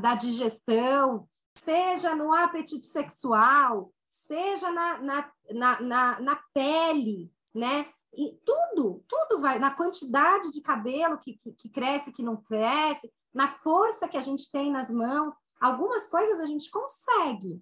[0.00, 7.86] da digestão, seja no apetite sexual, seja na, na, na, na, na pele, né?
[8.12, 13.12] E tudo, tudo vai, na quantidade de cabelo que, que, que cresce, que não cresce,
[13.32, 15.34] na força que a gente tem nas mãos.
[15.60, 17.60] Algumas coisas a gente consegue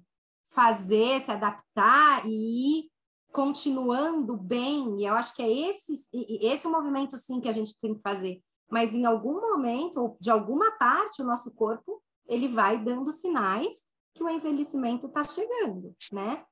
[0.48, 2.90] fazer, se adaptar e ir
[3.32, 5.00] continuando bem.
[5.00, 7.94] E eu acho que é esse, esse é o movimento, sim, que a gente tem
[7.94, 12.82] que fazer mas em algum momento, ou de alguma parte, o nosso corpo ele vai
[12.82, 16.44] dando sinais que o envelhecimento está chegando, né?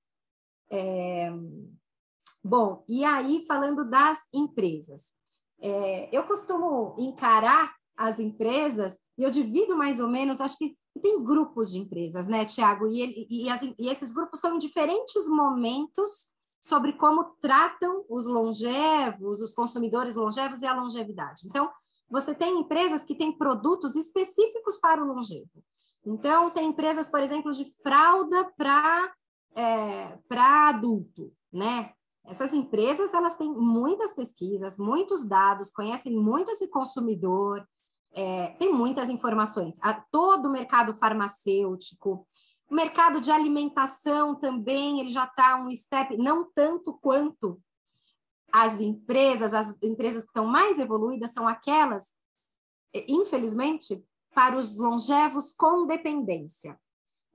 [0.70, 1.30] É...
[2.42, 5.12] Bom, e aí falando das empresas,
[5.60, 11.22] é, eu costumo encarar as empresas e eu divido mais ou menos, acho que tem
[11.22, 12.86] grupos de empresas, né, Tiago?
[12.86, 13.46] E, e,
[13.78, 20.62] e, esses grupos estão em diferentes momentos sobre como tratam os longevos, os consumidores longevos
[20.62, 21.42] e a longevidade.
[21.46, 21.70] Então,
[22.10, 25.62] você tem empresas que têm produtos específicos para o longevo.
[26.04, 29.12] Então, tem empresas, por exemplo, de fralda para
[29.54, 31.92] é, adulto, né?
[32.24, 37.66] Essas empresas, elas têm muitas pesquisas, muitos dados, conhecem muito esse consumidor,
[38.12, 39.78] é, tem muitas informações.
[39.82, 42.26] A, todo o mercado farmacêutico,
[42.70, 47.60] o mercado de alimentação também, ele já está um step, não tanto quanto
[48.52, 52.12] as empresas, as empresas que estão mais evoluídas são aquelas,
[53.08, 56.78] infelizmente, para os longevos com dependência.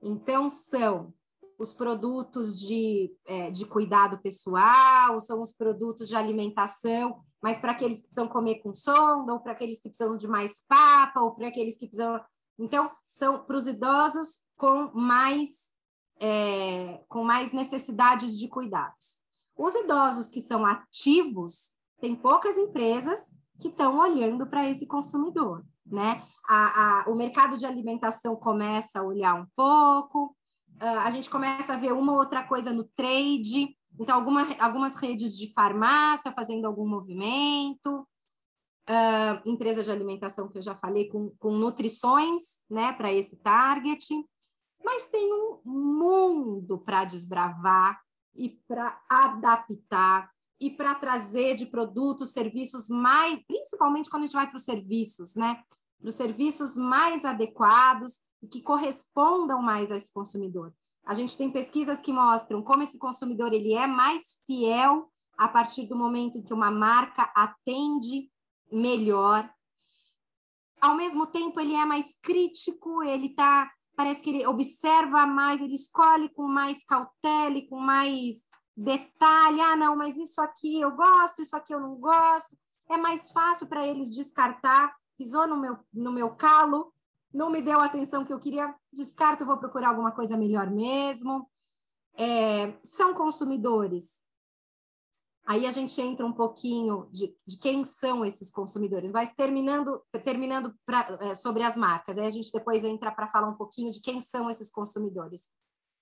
[0.02, 1.12] Então, são
[1.58, 7.98] os produtos de, é, de cuidado pessoal, são os produtos de alimentação, mas para aqueles
[7.98, 11.48] que precisam comer com sonda, ou para aqueles que precisam de mais papa, ou para
[11.48, 12.20] aqueles que precisam.
[12.58, 15.70] Então, são para os idosos com mais,
[16.20, 19.18] é, com mais necessidades de cuidados.
[19.56, 26.22] Os idosos que são ativos, tem poucas empresas que estão olhando para esse consumidor, né?
[26.48, 30.36] A, a, o mercado de alimentação começa a olhar um pouco,
[30.80, 35.36] a gente começa a ver uma ou outra coisa no trade, então alguma, algumas redes
[35.36, 38.06] de farmácia fazendo algum movimento,
[38.88, 44.06] uh, empresa de alimentação que eu já falei com, com nutrições, né, para esse target,
[44.84, 48.00] mas tem um mundo para desbravar
[48.34, 54.46] e para adaptar e para trazer de produtos, serviços mais, principalmente quando a gente vai
[54.46, 55.62] para os serviços, né?
[55.98, 60.72] Para os serviços mais adequados e que correspondam mais a esse consumidor.
[61.04, 65.86] A gente tem pesquisas que mostram como esse consumidor ele é mais fiel a partir
[65.86, 68.30] do momento em que uma marca atende
[68.72, 69.48] melhor.
[70.80, 75.74] Ao mesmo tempo, ele é mais crítico, ele tá, parece que ele observa mais, ele
[75.74, 81.56] escolhe com mais cautela com mais detalhe, ah, não, mas isso aqui eu gosto, isso
[81.56, 82.56] aqui eu não gosto.
[82.88, 86.92] É mais fácil para eles descartar, pisou no meu, no meu calo,
[87.32, 91.48] não me deu a atenção que eu queria, descarto, vou procurar alguma coisa melhor mesmo.
[92.14, 94.24] É, são consumidores.
[95.46, 100.74] Aí a gente entra um pouquinho de, de quem são esses consumidores, mas terminando, terminando
[100.84, 104.00] pra, é, sobre as marcas, aí a gente depois entra para falar um pouquinho de
[104.00, 105.48] quem são esses consumidores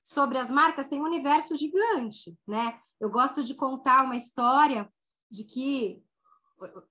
[0.05, 2.79] sobre as marcas tem um universo gigante, né?
[3.01, 4.89] Eu gosto de contar uma história
[5.31, 6.05] de que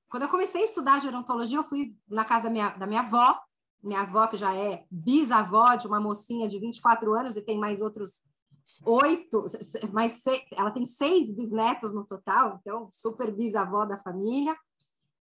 [0.10, 3.39] quando eu comecei a estudar gerontologia, eu fui na casa da minha, da minha avó,
[3.82, 7.82] minha avó que já é bisavó de uma mocinha de 24 anos e tem mais
[7.82, 8.23] outros
[8.86, 9.45] oito,
[9.91, 14.56] mais seis, ela tem seis bisnetos no total, então super bisavó da família.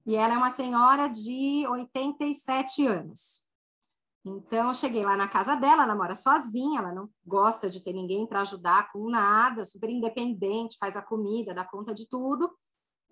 [0.05, 3.45] E ela é uma senhora de 87 anos.
[4.23, 7.91] Então, eu cheguei lá na casa dela, ela mora sozinha, ela não gosta de ter
[7.91, 12.55] ninguém para ajudar com nada, super independente, faz a comida, dá conta de tudo.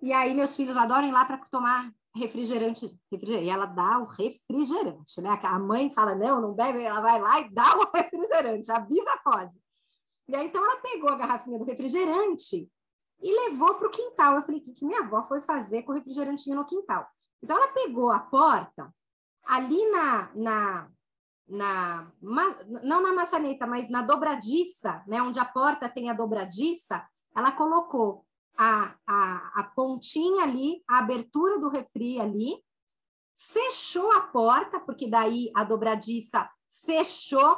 [0.02, 4.06] E aí, meus filhos adoram ir lá para tomar refrigerante, refrigerante, e ela dá o
[4.06, 5.40] refrigerante, né?
[5.42, 9.60] A mãe fala, não, não bebe, ela vai lá e dá o refrigerante, avisa pode.
[10.28, 12.70] E aí, então, ela pegou a garrafinha do refrigerante
[13.20, 14.36] e levou para o quintal.
[14.36, 17.08] Eu falei, o que, que minha avó foi fazer com o refrigerantinho no quintal?
[17.42, 18.94] Então, ela pegou a porta,
[19.44, 20.92] ali na, na
[21.50, 22.12] na
[22.84, 27.04] não na maçaneta, mas na dobradiça, né, onde a porta tem a dobradiça,
[27.36, 28.26] ela colocou
[28.58, 32.62] a, a, a pontinha ali, a abertura do refri ali,
[33.36, 36.48] fechou a porta, porque daí a dobradiça
[36.86, 37.58] fechou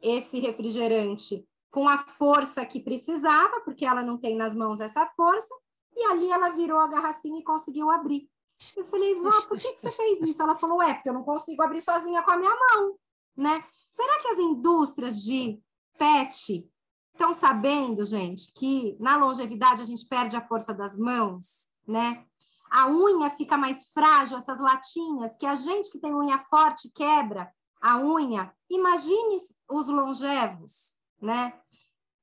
[0.00, 5.54] esse refrigerante com a força que precisava, porque ela não tem nas mãos essa força,
[5.96, 8.28] e ali ela virou a garrafinha e conseguiu abrir.
[8.76, 10.42] Eu falei, vó, por que, que você fez isso?
[10.42, 12.96] Ela falou, é, porque eu não consigo abrir sozinha com a minha mão
[13.36, 13.64] né?
[13.90, 15.60] Será que as indústrias de
[15.98, 16.68] pet
[17.12, 22.26] estão sabendo, gente, que na longevidade a gente perde a força das mãos, né?
[22.70, 27.52] A unha fica mais frágil, essas latinhas, que a gente que tem unha forte quebra
[27.82, 28.50] a unha.
[28.70, 29.36] Imagine
[29.68, 31.52] os longevos, né?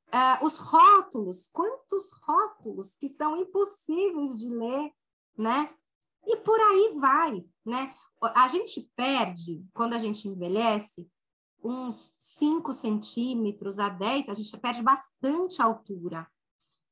[0.08, 4.91] Uh, os rótulos, quantos rótulos que são impossíveis de ler,
[5.38, 5.72] né?
[6.26, 7.93] E por aí vai, né?
[8.21, 11.10] A gente perde, quando a gente envelhece,
[11.63, 16.27] uns 5 centímetros a 10, a gente perde bastante altura.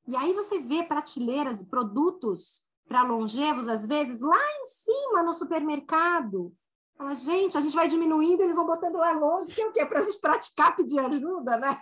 [0.07, 6.53] E aí você vê prateleiras, produtos para longevos, às vezes, lá em cima no supermercado.
[6.97, 9.85] Fala, gente, a gente vai diminuindo, eles vão botando lá longe, que é o quê?
[9.85, 11.81] Para a gente praticar pedir ajuda, né?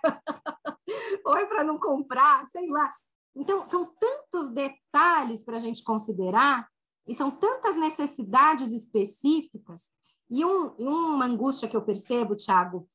[1.23, 2.93] Ou é para não comprar, sei lá.
[3.35, 6.67] Então, são tantos detalhes para a gente considerar
[7.07, 9.91] e são tantas necessidades específicas.
[10.29, 12.89] E um, uma angústia que eu percebo, Thiago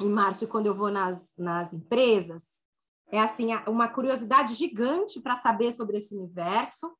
[0.00, 2.62] e Márcio, quando eu vou nas, nas empresas,
[3.08, 6.92] é assim, uma curiosidade gigante para saber sobre esse universo,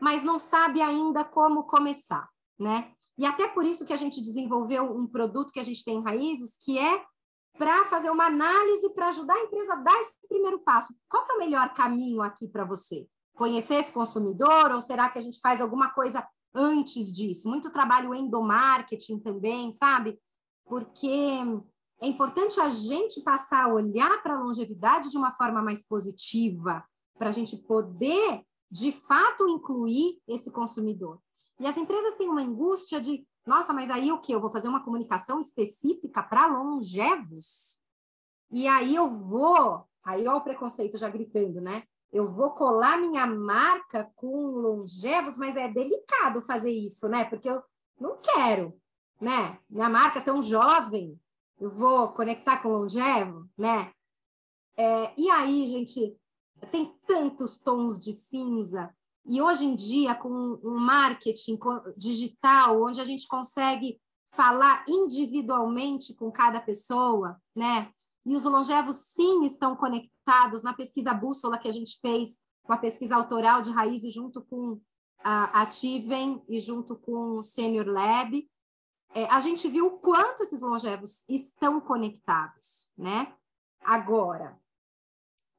[0.00, 2.92] mas não sabe ainda como começar, né?
[3.18, 6.02] E até por isso que a gente desenvolveu um produto que a gente tem em
[6.02, 7.04] Raízes, que é
[7.58, 10.94] para fazer uma análise para ajudar a empresa a dar esse primeiro passo.
[11.08, 13.06] Qual é o melhor caminho aqui para você?
[13.38, 17.48] Conhecer esse consumidor ou será que a gente faz alguma coisa antes disso?
[17.48, 20.18] Muito trabalho endomarketing também, sabe?
[20.66, 21.08] Porque
[22.00, 26.84] é importante a gente passar a olhar para a longevidade de uma forma mais positiva,
[27.16, 31.20] para a gente poder, de fato, incluir esse consumidor.
[31.60, 34.32] E as empresas têm uma angústia de, nossa, mas aí o que?
[34.32, 37.78] Eu vou fazer uma comunicação específica para longevos?
[38.50, 41.84] E aí eu vou, aí ó o preconceito já gritando, né?
[42.12, 47.24] Eu vou colar minha marca com longevos, mas é delicado fazer isso, né?
[47.24, 47.62] Porque eu
[48.00, 48.78] não quero,
[49.20, 49.58] né?
[49.68, 51.18] Minha marca tão jovem,
[51.60, 53.92] eu vou conectar com longevo, né?
[54.76, 56.16] É, e aí, gente,
[56.70, 58.94] tem tantos tons de cinza.
[59.26, 60.30] E hoje em dia, com
[60.62, 61.58] um marketing
[61.96, 64.00] digital, onde a gente consegue
[64.30, 67.92] falar individualmente com cada pessoa, né?
[68.28, 72.76] E os longevos, sim, estão conectados na pesquisa bússola que a gente fez, com a
[72.76, 74.78] pesquisa autoral de raízes, junto com
[75.24, 78.46] a Ativen e junto com o Senior Lab.
[79.14, 83.34] É, a gente viu o quanto esses longevos estão conectados, né?
[83.80, 84.60] Agora,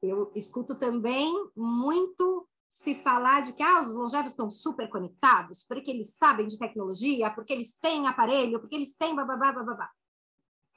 [0.00, 5.90] eu escuto também muito se falar de que ah, os longevos estão super conectados, porque
[5.90, 9.16] eles sabem de tecnologia, porque eles têm aparelho, porque eles têm.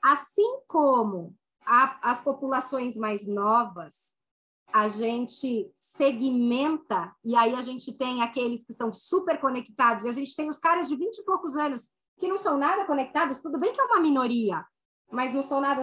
[0.01, 4.15] Assim como a, as populações mais novas,
[4.71, 10.13] a gente segmenta, e aí a gente tem aqueles que são super conectados, e a
[10.13, 13.59] gente tem os caras de 20 e poucos anos que não são nada conectados, tudo
[13.59, 14.65] bem que é uma minoria,
[15.11, 15.81] mas não são nada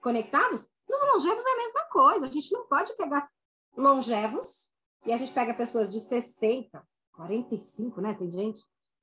[0.00, 2.26] conectados, nos longevos é a mesma coisa.
[2.26, 3.28] A gente não pode pegar
[3.76, 4.70] longevos
[5.04, 8.14] e a gente pega pessoas de 60, 45, né?
[8.14, 8.62] Tem gente,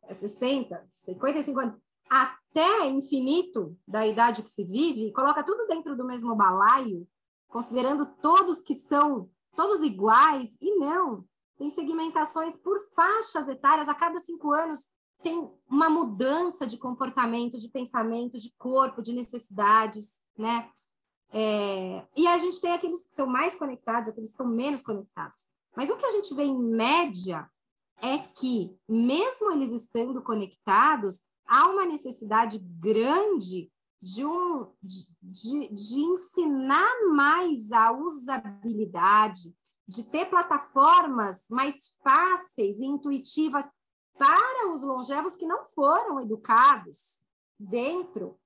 [0.10, 1.76] 60, 55 anos,
[2.14, 7.08] até infinito da idade que se vive, coloca tudo dentro do mesmo balaio,
[7.48, 11.26] considerando todos que são todos iguais, e não.
[11.58, 14.92] Tem segmentações por faixas etárias, a cada cinco anos
[15.24, 20.70] tem uma mudança de comportamento, de pensamento, de corpo, de necessidades, né?
[21.32, 25.46] É, e a gente tem aqueles que são mais conectados, aqueles que são menos conectados.
[25.76, 27.50] Mas o que a gente vê em média
[28.02, 33.72] é que, mesmo eles estando conectados, há uma necessidade grande
[34.02, 39.56] de, um, de, de ensinar mais a usabilidade,
[39.88, 43.72] de ter plataformas mais fáceis e intuitivas
[44.18, 47.22] para os longevos que não foram educados
[47.60, 48.38] dentro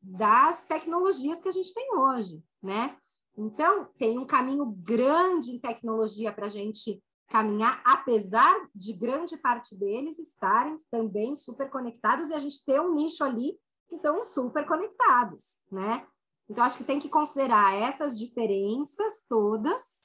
[0.00, 2.96] das tecnologias que a gente tem hoje, né?
[3.36, 7.02] Então, tem um caminho grande em tecnologia para a gente
[7.34, 12.94] caminhar, apesar de grande parte deles estarem também super conectados e a gente ter um
[12.94, 13.58] nicho ali
[13.88, 16.06] que são super conectados, né?
[16.48, 20.04] Então, acho que tem que considerar essas diferenças todas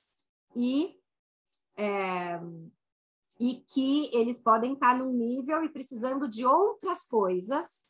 [0.55, 0.97] e,
[1.77, 2.39] é,
[3.39, 7.85] e que eles podem estar num nível e precisando de outras coisas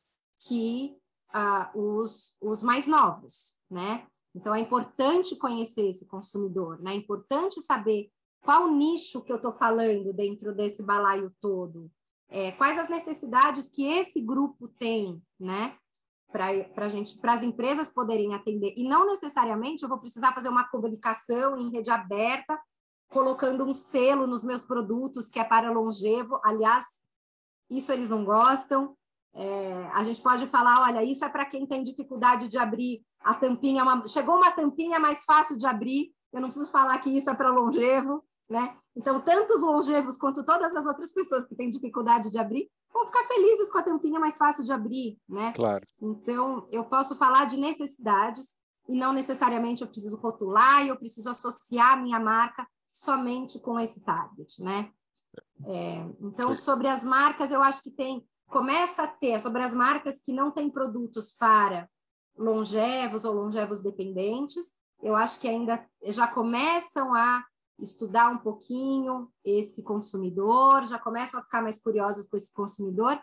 [0.50, 0.98] que
[1.34, 4.06] uh, os, os mais novos, né?
[4.36, 6.92] Então, é importante conhecer esse consumidor, né?
[6.92, 8.12] É importante saber
[8.42, 11.92] qual nicho que eu estou falando dentro desse balaio todo,
[12.30, 15.76] é, quais as necessidades que esse grupo tem, né?
[16.32, 18.74] Para gente, para as empresas poderem atender.
[18.78, 22.60] E não necessariamente eu vou precisar fazer uma comunicação em rede aberta,
[23.10, 26.40] colocando um selo nos meus produtos que é para longevo.
[26.44, 26.86] Aliás,
[27.68, 28.96] isso eles não gostam.
[29.34, 33.34] É, a gente pode falar, olha, isso é para quem tem dificuldade de abrir a
[33.34, 33.82] tampinha.
[33.82, 36.14] Uma, chegou uma tampinha mais fácil de abrir.
[36.32, 38.76] Eu não preciso falar que isso é para longevo, né?
[38.96, 43.06] Então, tanto os longevos quanto todas as outras pessoas que têm dificuldade de abrir vão
[43.06, 45.54] ficar felizes com a tampinha mais fácil de abrir, né?
[45.54, 45.86] Claro.
[46.02, 51.30] Então, eu posso falar de necessidades e não necessariamente eu preciso rotular e eu preciso
[51.30, 54.92] associar a minha marca somente com esse target, né?
[55.66, 60.20] É, então, sobre as marcas, eu acho que tem começa a ter sobre as marcas
[60.20, 61.88] que não têm produtos para
[62.36, 67.44] longevos ou longevos dependentes, eu acho que ainda já começam a
[67.82, 73.20] estudar um pouquinho esse consumidor, já começam a ficar mais curiosos com esse consumidor.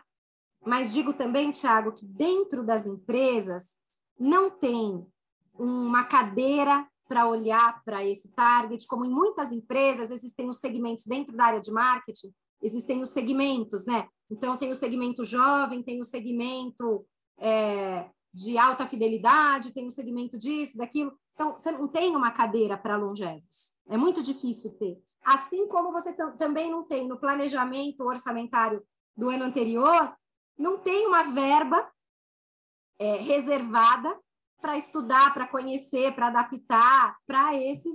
[0.65, 3.77] Mas digo também, Tiago, que dentro das empresas
[4.19, 5.05] não tem
[5.53, 11.35] uma cadeira para olhar para esse target, como em muitas empresas existem os segmentos dentro
[11.35, 14.07] da área de marketing, existem os segmentos, né?
[14.29, 17.05] Então, tem o segmento jovem, tem o segmento
[17.39, 21.17] é, de alta fidelidade, tem o segmento disso, daquilo.
[21.37, 23.71] Então, você não tem uma cadeira para longevos.
[23.87, 24.99] É muito difícil ter.
[25.23, 28.83] Assim como você também não tem no planejamento orçamentário
[29.15, 30.17] do ano anterior,
[30.57, 31.87] não tem uma verba
[32.97, 34.19] é, reservada
[34.59, 37.87] para estudar, para conhecer, para adaptar para esse,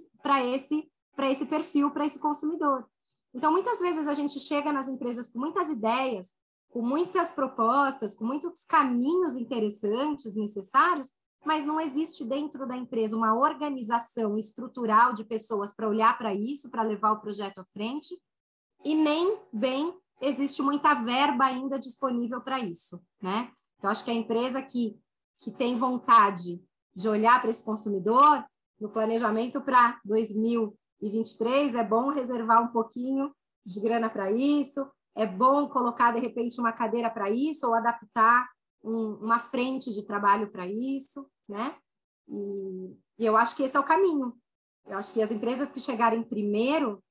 [0.54, 0.88] esse,
[1.18, 2.86] esse perfil, para esse consumidor.
[3.34, 6.36] Então, muitas vezes a gente chega nas empresas com muitas ideias,
[6.68, 11.10] com muitas propostas, com muitos caminhos interessantes, necessários,
[11.44, 16.70] mas não existe dentro da empresa uma organização estrutural de pessoas para olhar para isso,
[16.70, 18.20] para levar o projeto à frente,
[18.84, 23.50] e nem bem existe muita verba ainda disponível para isso, né?
[23.78, 24.96] Então, acho que a empresa que,
[25.38, 26.62] que tem vontade
[26.94, 28.44] de olhar para esse consumidor,
[28.80, 33.34] no planejamento para 2000 2023, é bom reservar um pouquinho
[33.66, 38.48] de grana para isso, é bom colocar, de repente, uma cadeira para isso, ou adaptar
[38.82, 41.76] um, uma frente de trabalho para isso, né?
[42.28, 44.36] E, e eu acho que esse é o caminho.
[44.86, 47.02] Eu acho que as empresas que chegarem primeiro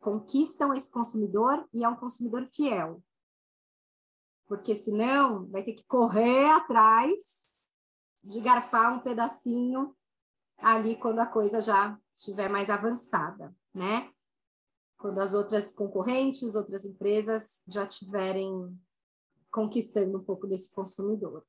[0.00, 3.02] conquistam esse consumidor e é um consumidor fiel.
[4.46, 7.46] Porque senão vai ter que correr atrás
[8.24, 9.94] de garfar um pedacinho
[10.56, 14.10] ali quando a coisa já estiver mais avançada, né?
[14.96, 18.76] Quando as outras concorrentes, outras empresas já estiverem
[19.58, 21.44] conquistando um pouco desse consumidor.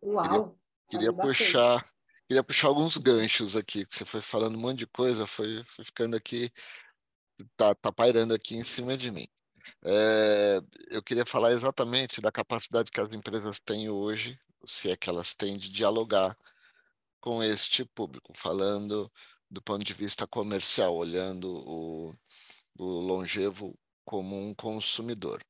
[0.00, 0.56] Uau!
[0.88, 1.92] Queria, queria puxar,
[2.28, 5.84] queria puxar alguns ganchos aqui, que você foi falando um monte de coisa, foi, foi
[5.84, 6.52] ficando aqui,
[7.56, 9.26] tá, tá pairando aqui em cima de mim.
[9.84, 15.10] É, eu queria falar exatamente da capacidade que as empresas têm hoje, se é que
[15.10, 16.38] elas têm de dialogar
[17.20, 19.10] com este público, falando
[19.50, 22.14] do ponto de vista comercial, olhando o,
[22.78, 25.42] o longevo como um consumidor.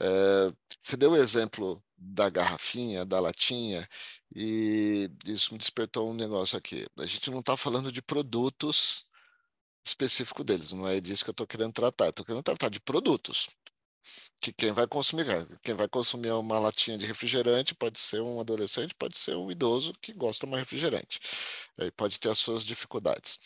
[0.00, 3.88] É, você deu o exemplo da garrafinha, da latinha,
[4.34, 6.86] e isso me despertou um negócio aqui.
[6.98, 9.04] A gente não está falando de produtos
[9.84, 12.10] específicos deles, não é disso que eu estou querendo tratar.
[12.10, 13.48] Estou querendo tratar de produtos
[14.40, 15.26] que quem vai consumir,
[15.62, 19.92] quem vai consumir uma latinha de refrigerante pode ser um adolescente, pode ser um idoso
[20.00, 21.20] que gosta de uma refrigerante.
[21.78, 23.38] Aí pode ter as suas dificuldades.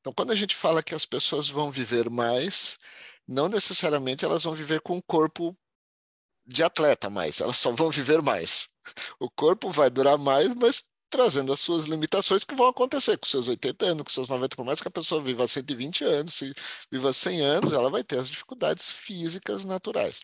[0.00, 2.78] Então, quando a gente fala que as pessoas vão viver mais,
[3.26, 5.56] não necessariamente elas vão viver com o corpo
[6.48, 8.68] de atleta mais, elas só vão viver mais.
[9.20, 13.48] O corpo vai durar mais, mas trazendo as suas limitações que vão acontecer com seus
[13.48, 16.52] 80 anos, com seus 90, por mais que a pessoa viva 120 anos, se
[16.90, 20.22] viva 100 anos, ela vai ter as dificuldades físicas naturais.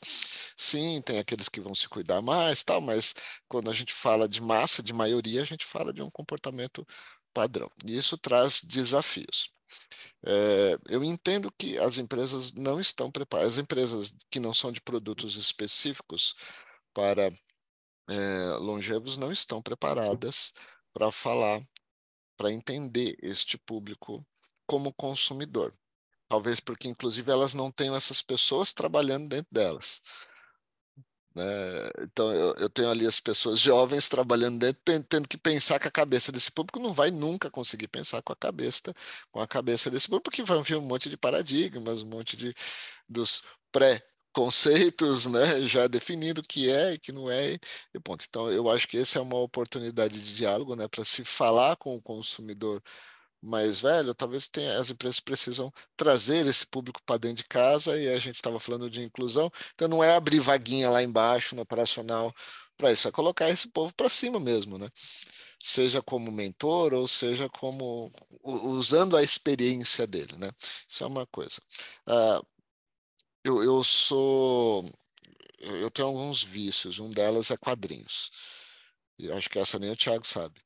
[0.57, 3.15] Sim, tem aqueles que vão se cuidar mais, tal, mas
[3.49, 6.87] quando a gente fala de massa, de maioria, a gente fala de um comportamento
[7.33, 7.71] padrão.
[7.85, 9.54] E isso traz desafios.
[10.27, 14.81] É, eu entendo que as empresas não estão preparadas, as empresas que não são de
[14.81, 16.35] produtos específicos
[16.93, 17.31] para
[18.09, 20.53] é, longevos não estão preparadas
[20.93, 21.61] para falar,
[22.37, 24.25] para entender este público
[24.67, 25.77] como consumidor.
[26.29, 30.01] Talvez porque, inclusive, elas não tenham essas pessoas trabalhando dentro delas.
[31.35, 31.45] Né?
[32.03, 35.91] Então, eu, eu, tenho ali as pessoas jovens trabalhando dentro, tendo que pensar com a
[35.91, 38.95] cabeça desse público, não vai nunca conseguir pensar com a cabeça,
[39.33, 42.55] com a cabeça desse público, porque vai vir um monte de paradigmas, um monte de
[43.09, 44.01] dos pré
[44.33, 47.59] conceitos, né, já definindo o que é e que não é,
[47.95, 48.25] e ponto.
[48.29, 51.95] Então, eu acho que essa é uma oportunidade de diálogo, né, para se falar com
[51.95, 52.83] o consumidor
[53.45, 58.09] mais velho, talvez tenha, as empresas precisam trazer esse público para dentro de casa, e
[58.09, 62.35] a gente estava falando de inclusão, então não é abrir vaguinha lá embaixo no operacional
[62.77, 64.89] para isso, é colocar esse povo para cima mesmo, né?
[65.61, 68.11] Seja como mentor ou seja como
[68.43, 70.51] usando a experiência dele, né?
[70.89, 71.61] Isso é uma coisa.
[72.09, 72.47] Uh,
[73.45, 74.91] eu, eu sou.
[75.61, 78.31] Eu tenho alguns vícios, um delas é quadrinhos.
[79.19, 80.64] E acho que essa nem o Thiago sabe.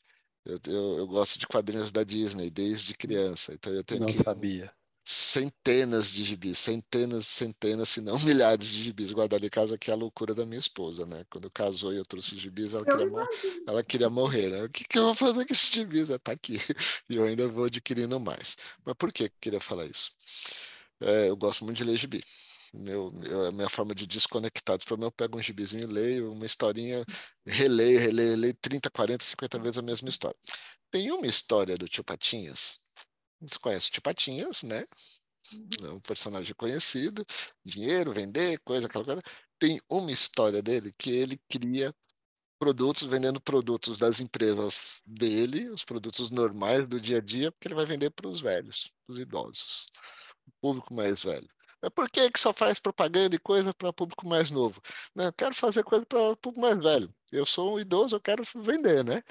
[0.48, 3.52] Eu, eu, eu, gosto de quadrinhos da Disney desde criança.
[3.52, 4.72] Então eu tenho Não que, sabia.
[5.04, 9.94] centenas de gibis, centenas, centenas, se não milhares de gibis guardados em casa, que é
[9.94, 11.22] a loucura da minha esposa, né?
[11.28, 13.28] Quando casou e eu trouxe os gibis, ela, queria,
[13.66, 14.64] ela queria morrer, né?
[14.64, 16.08] O que, que eu vou fazer com esses gibis?
[16.24, 16.56] Tá aqui.
[17.10, 18.56] E eu ainda vou adquirindo mais.
[18.84, 20.12] Mas por que eu queria falar isso?
[21.00, 22.22] É, eu gosto muito de ler gibi
[22.74, 23.12] meu,
[23.48, 24.78] a minha forma de desconectar.
[24.84, 27.04] Para mim, eu pego um gibizinho e leio uma historinha,
[27.46, 30.36] releio, releio, releio 30, 40, 50 vezes a mesma história.
[30.90, 32.80] Tem uma história do Tio Patinhas,
[33.40, 34.84] você conhece o Tio Patinhas, né?
[35.82, 37.24] É um personagem conhecido,
[37.64, 39.22] dinheiro, vender, coisa, aquela coisa.
[39.58, 41.94] Tem uma história dele que ele cria
[42.58, 47.74] produtos, vendendo produtos das empresas dele, os produtos normais do dia a dia, porque ele
[47.74, 49.86] vai vender para os velhos, para os idosos,
[50.46, 51.48] o público mais velho.
[51.80, 54.80] Mas por que, que só faz propaganda e coisa para público mais novo?
[55.14, 57.14] Não, quero fazer coisa para público mais velho.
[57.30, 59.22] Eu sou um idoso, eu quero vender, né?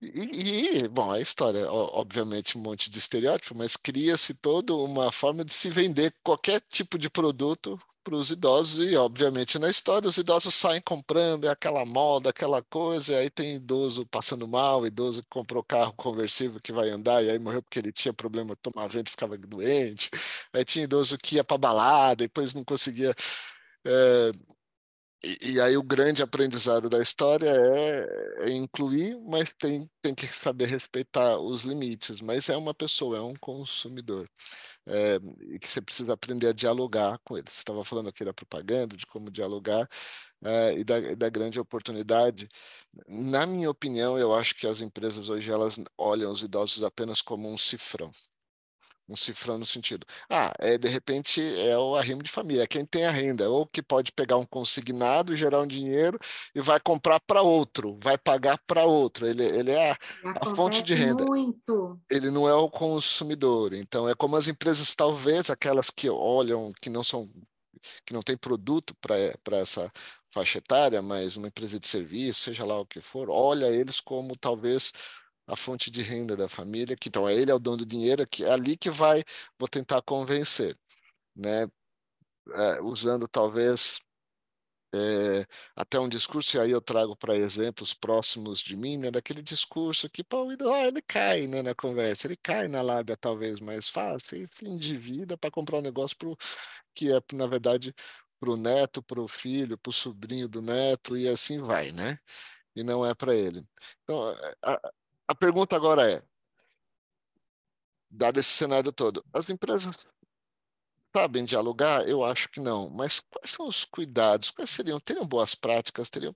[0.00, 5.44] E, e, bom, a história, obviamente, um monte de estereótipo, mas cria-se toda uma forma
[5.44, 10.16] de se vender qualquer tipo de produto para os idosos e, obviamente, na história os
[10.16, 15.28] idosos saem comprando, é aquela moda, aquela coisa, aí tem idoso passando mal, idoso que
[15.28, 18.86] comprou carro conversível que vai andar e aí morreu porque ele tinha problema de tomar
[18.86, 20.08] vento e ficava doente,
[20.52, 23.12] aí tinha idoso que ia para balada, depois não conseguia...
[23.84, 24.32] É,
[25.40, 30.66] e, aí o grande aprendizado da história é, é, incluir, mas tem, tem que saber
[30.66, 32.20] respeitar os limites.
[32.20, 34.28] Mas é uma pessoa, é um consumidor.
[34.86, 35.16] É,
[35.54, 37.46] e que você precisa aprender a dialogar com ele.
[37.50, 39.88] Você estava falando aqui da propaganda, de como dialogar,
[40.44, 42.48] é, e, da, e da grande oportunidade.
[43.08, 47.50] Na minha opinião, eu acho que as empresas hoje elas olham os idosos apenas como
[47.52, 48.12] um cifrão.
[49.08, 50.06] Um cifrão no sentido.
[50.28, 53.66] Ah, é, de repente é o arrimo de família, é quem tem a renda, ou
[53.66, 56.18] que pode pegar um consignado e gerar um dinheiro
[56.54, 59.26] e vai comprar para outro, vai pagar para outro.
[59.26, 59.96] Ele, ele é a,
[60.40, 61.24] a, fonte de renda.
[61.24, 62.00] Muito.
[62.10, 63.72] Ele não é o consumidor.
[63.72, 67.30] Então, é como as empresas, talvez, aquelas que olham, que não são,
[68.04, 69.90] que não tem produto para essa
[70.36, 74.36] faixa etária, mas uma empresa de serviço, seja lá o que for, olha eles como
[74.36, 74.92] talvez
[75.46, 78.44] a fonte de renda da família, que então ele é o dono do dinheiro, que
[78.44, 79.24] é ali que vai,
[79.58, 80.76] vou tentar convencer,
[81.36, 81.66] né?
[82.54, 84.00] É, usando talvez
[84.94, 89.42] é, até um discurso, e aí eu trago para exemplos próximos de mim, né, daquele
[89.42, 93.88] discurso que pô, ah, ele cai né, na conversa, ele cai na lábia talvez mais
[93.88, 96.36] fácil, e se endivida para comprar um negócio pro,
[96.94, 97.94] que é, na verdade,
[98.40, 102.18] para o neto, para o filho, para o sobrinho do neto, e assim vai, né?
[102.76, 103.66] E não é para ele.
[104.04, 104.18] Então,
[104.62, 104.92] a,
[105.28, 106.22] a pergunta agora é,
[108.10, 110.06] dado esse cenário todo, as empresas
[111.16, 112.06] sabem dialogar?
[112.06, 112.90] Eu acho que não.
[112.90, 114.50] Mas quais são os cuidados?
[114.50, 115.00] Quais seriam?
[115.00, 116.10] Teriam boas práticas?
[116.10, 116.34] Teriam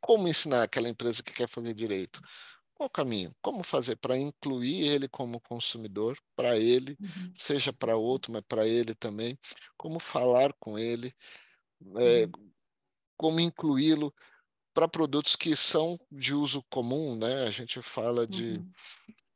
[0.00, 2.20] como ensinar aquela empresa que quer fazer direito?
[2.74, 3.34] Qual o caminho?
[3.42, 7.32] Como fazer para incluir ele como consumidor, para ele, uhum.
[7.34, 9.36] seja para outro, mas para ele também?
[9.76, 11.12] Como falar com ele?
[11.96, 12.52] É, uhum.
[13.16, 14.14] Como incluí-lo?
[14.78, 17.48] Para produtos que são de uso comum, né?
[17.48, 18.70] A gente fala de, uhum.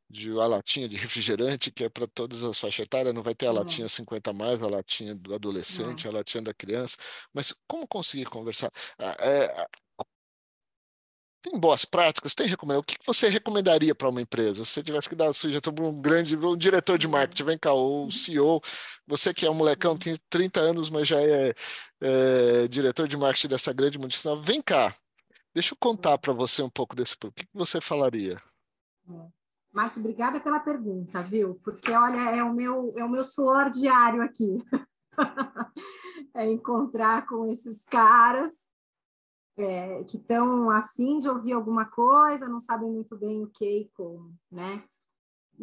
[0.09, 3.47] de a latinha de refrigerante, que é para todas as faixas etárias, não vai ter
[3.47, 3.59] a uhum.
[3.59, 6.13] latinha 50 mais, a latinha do adolescente, uhum.
[6.13, 6.97] a latinha da criança.
[7.35, 8.71] Mas como conseguir conversar?
[9.19, 9.67] É,
[11.43, 12.37] tem boas práticas?
[12.37, 12.83] Tem recomendação?
[12.83, 14.65] O que você recomendaria para uma empresa?
[14.65, 17.59] Se você tivesse que dar a sugestão para um grande, um diretor de marketing, vem
[17.59, 18.61] cá, ou o CEO,
[19.09, 21.53] você que é um molecão, tem 30 anos, mas já é,
[22.01, 24.95] é diretor de marketing dessa grande multinacional, vem cá,
[25.55, 27.15] Deixa eu contar para você um pouco desse.
[27.25, 28.41] O que você falaria?
[29.09, 29.43] É.
[29.73, 31.59] Márcio, obrigada pela pergunta, viu?
[31.65, 34.59] Porque, olha, é o meu, é o meu suor diário aqui.
[36.35, 38.53] é encontrar com esses caras
[39.57, 43.91] é, que estão afim de ouvir alguma coisa, não sabem muito bem o que e
[43.95, 44.85] como, né?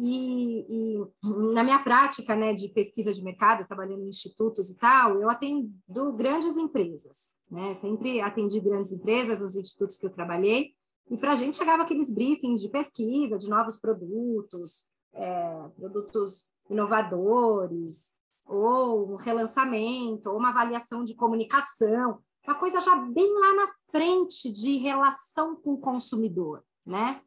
[0.02, 5.20] E, e, na minha prática né, de pesquisa de mercado, trabalhando em institutos e tal,
[5.20, 5.70] eu atendo
[6.16, 7.74] grandes empresas, né?
[7.74, 10.72] Sempre atendi grandes empresas nos institutos que eu trabalhei,
[11.10, 18.12] e para a gente chegava aqueles briefings de pesquisa, de novos produtos, é, produtos inovadores,
[18.46, 24.50] ou um relançamento, ou uma avaliação de comunicação, uma coisa já bem lá na frente
[24.50, 27.20] de relação com o consumidor, né?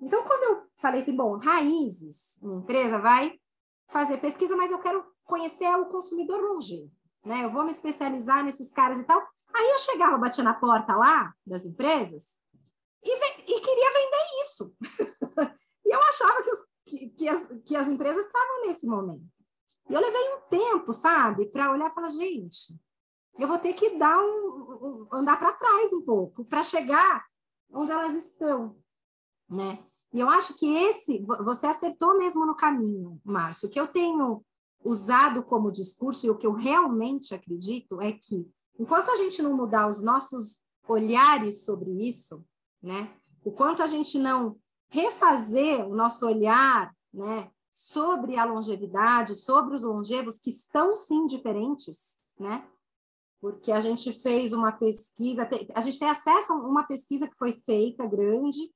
[0.00, 3.38] Então, quando eu falei assim, bom, raízes, uma empresa vai
[3.88, 6.90] fazer pesquisa, mas eu quero conhecer o consumidor longevo,
[7.24, 7.44] né?
[7.44, 9.20] Eu vou me especializar nesses caras e tal.
[9.54, 12.36] Aí eu chegava, batia na porta lá das empresas
[13.02, 14.76] e, e queria vender isso.
[15.86, 19.24] e eu achava que, os, que, que, as, que as empresas estavam nesse momento.
[19.88, 22.74] E eu levei um tempo, sabe, para olhar e falar, gente,
[23.38, 27.24] eu vou ter que dar um, um andar para trás um pouco para chegar
[27.70, 28.76] onde elas estão,
[29.48, 29.78] né?
[30.12, 33.68] E eu acho que esse, você acertou mesmo no caminho, Márcio.
[33.68, 34.44] O que eu tenho
[34.84, 39.56] usado como discurso e o que eu realmente acredito é que, enquanto a gente não
[39.56, 42.44] mudar os nossos olhares sobre isso,
[42.82, 43.12] né,
[43.44, 44.56] o quanto a gente não
[44.88, 52.18] refazer o nosso olhar, né, sobre a longevidade, sobre os longevos que estão sim diferentes,
[52.40, 52.66] né?
[53.38, 57.52] Porque a gente fez uma pesquisa, a gente tem acesso a uma pesquisa que foi
[57.52, 58.72] feita grande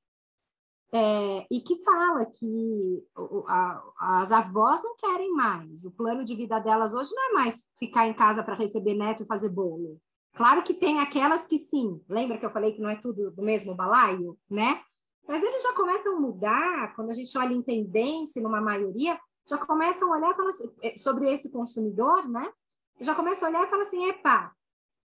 [0.93, 3.03] é, e que fala que
[3.47, 3.83] a,
[4.19, 5.85] as avós não querem mais.
[5.85, 9.23] O plano de vida delas hoje não é mais ficar em casa para receber neto
[9.23, 9.99] e fazer bolo.
[10.33, 12.01] Claro que tem aquelas que sim.
[12.09, 14.81] Lembra que eu falei que não é tudo do mesmo balaio, né?
[15.27, 19.17] Mas eles já começam a mudar, quando a gente olha em tendência, numa maioria,
[19.47, 22.51] já começam a olhar assim, é, sobre esse consumidor, né?
[22.99, 24.51] Já começam a olhar e falam assim: epa,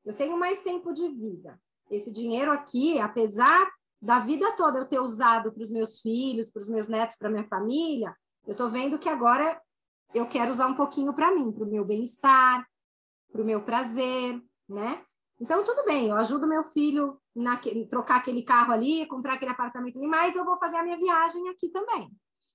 [0.05, 1.59] eu tenho mais tempo de vida.
[1.89, 3.71] Esse dinheiro aqui, apesar
[4.03, 7.29] da vida toda eu ter usado para os meus filhos, para os meus netos, para
[7.29, 8.13] minha família,
[8.45, 9.59] eu estou vendo que agora
[10.13, 12.67] eu quero usar um pouquinho para mim, para o meu bem-estar,
[13.31, 15.01] para o meu prazer, né?
[15.39, 19.97] Então, tudo bem, eu ajudo meu filho a trocar aquele carro ali, comprar aquele apartamento
[19.97, 22.11] ali, mas eu vou fazer a minha viagem aqui também.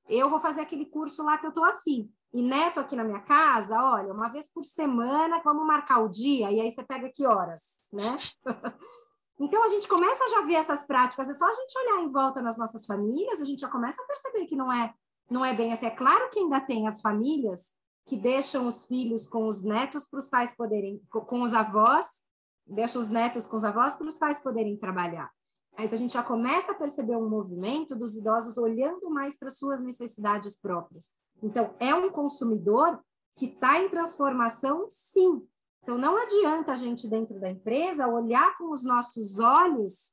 [0.07, 2.13] Eu vou fazer aquele curso lá que eu estou afim.
[2.35, 6.53] E neto aqui na minha casa, olha, uma vez por semana, vamos marcar o dia,
[6.53, 8.19] e aí você pega que horas, né?
[9.41, 12.11] Então, a gente começa a já ver essas práticas, é só a gente olhar em
[12.11, 14.93] volta nas nossas famílias, a gente já começa a perceber que não é,
[15.31, 15.87] não é bem assim.
[15.87, 17.73] É claro que ainda tem as famílias
[18.05, 22.23] que deixam os filhos com os netos para os pais poderem, com os avós,
[22.67, 25.31] deixam os netos com os avós para os pais poderem trabalhar.
[25.77, 29.81] Mas a gente já começa a perceber um movimento dos idosos olhando mais para suas
[29.81, 31.07] necessidades próprias.
[31.43, 32.99] Então, é um consumidor
[33.37, 35.47] que está em transformação, sim.
[35.89, 40.13] Então, não adianta a gente, dentro da empresa, olhar com os nossos olhos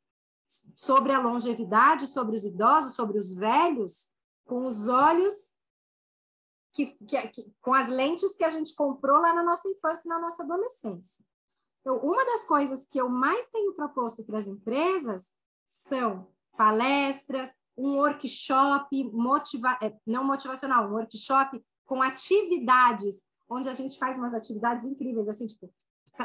[0.73, 4.07] sobre a longevidade, sobre os idosos, sobre os velhos,
[4.45, 5.53] com os olhos
[6.71, 10.09] que, que, que, com as lentes que a gente comprou lá na nossa infância e
[10.09, 11.25] na nossa adolescência.
[11.81, 15.33] Então, uma das coisas que eu mais tenho proposto para as empresas
[15.69, 23.97] são palestras, um workshop motiva é, não motivacional, um workshop com atividades, onde a gente
[23.97, 25.71] faz umas atividades incríveis, assim, tipo,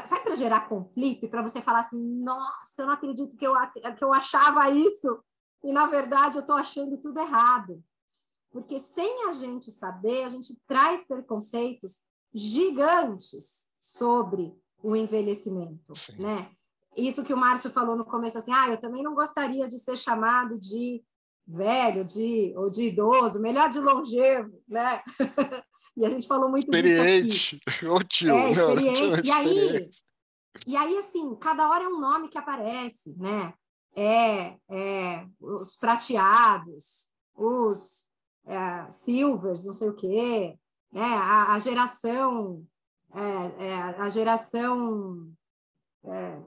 [0.05, 3.53] sabe para gerar conflito e para você falar assim, nossa, eu não acredito que eu,
[3.97, 5.23] que eu achava isso
[5.63, 7.83] e na verdade eu estou achando tudo errado.
[8.51, 11.99] Porque sem a gente saber, a gente traz preconceitos
[12.33, 14.53] gigantes sobre
[14.83, 16.17] o envelhecimento, Sim.
[16.17, 16.51] né?
[16.95, 19.97] Isso que o Márcio falou no começo, assim, ah, eu também não gostaria de ser
[19.97, 21.01] chamado de
[21.47, 25.01] velho, de ou de idoso, melhor de longevo, né?
[25.95, 27.29] e a gente falou muito experiente.
[27.29, 27.85] disso aqui.
[27.87, 29.27] Ô tio, é, não, experiente.
[29.27, 29.91] e aí,
[30.67, 33.53] e aí assim, cada hora é um nome que aparece, né?
[33.95, 38.07] É, é os prateados, os
[38.45, 40.57] é, silvers, não sei o quê,
[40.91, 41.03] né?
[41.03, 42.65] A, a geração,
[43.13, 45.29] é, é, a geração
[46.05, 46.41] é,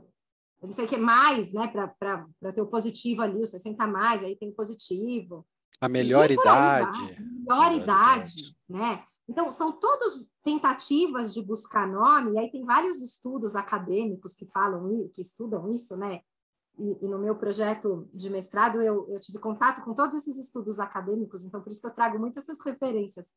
[0.63, 4.37] não sei o que mais, né, para ter o positivo ali, o 60 mais, aí
[4.37, 5.47] tem o positivo.
[5.81, 7.03] A melhor idade.
[7.03, 9.05] Melhor, melhor idade, idade, né?
[9.29, 15.09] Então, são todas tentativas de buscar nome, e aí tem vários estudos acadêmicos que falam,
[15.15, 16.21] que estudam isso, né?
[16.79, 20.81] E, e, no meu projeto de mestrado eu, eu tive contato com todos esses estudos
[20.81, 23.35] acadêmicos, então por isso que eu trago muitas essas referências.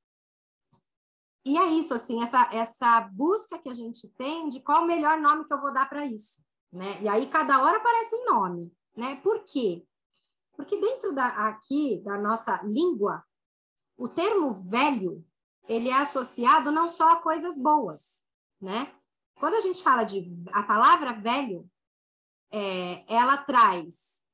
[1.45, 5.21] E é isso, assim, essa, essa busca que a gente tem de qual o melhor
[5.21, 7.01] nome que eu vou dar para isso né?
[7.01, 9.15] E aí cada hora aparece um nome, né?
[9.17, 9.85] Por quê?
[10.55, 13.23] Porque dentro da aqui da nossa língua,
[13.95, 15.23] o termo velho,
[15.68, 18.26] ele é associado não só a coisas boas,
[18.61, 18.91] né?
[19.36, 21.70] Quando a gente fala de a palavra velho,
[22.51, 24.26] é, ela traz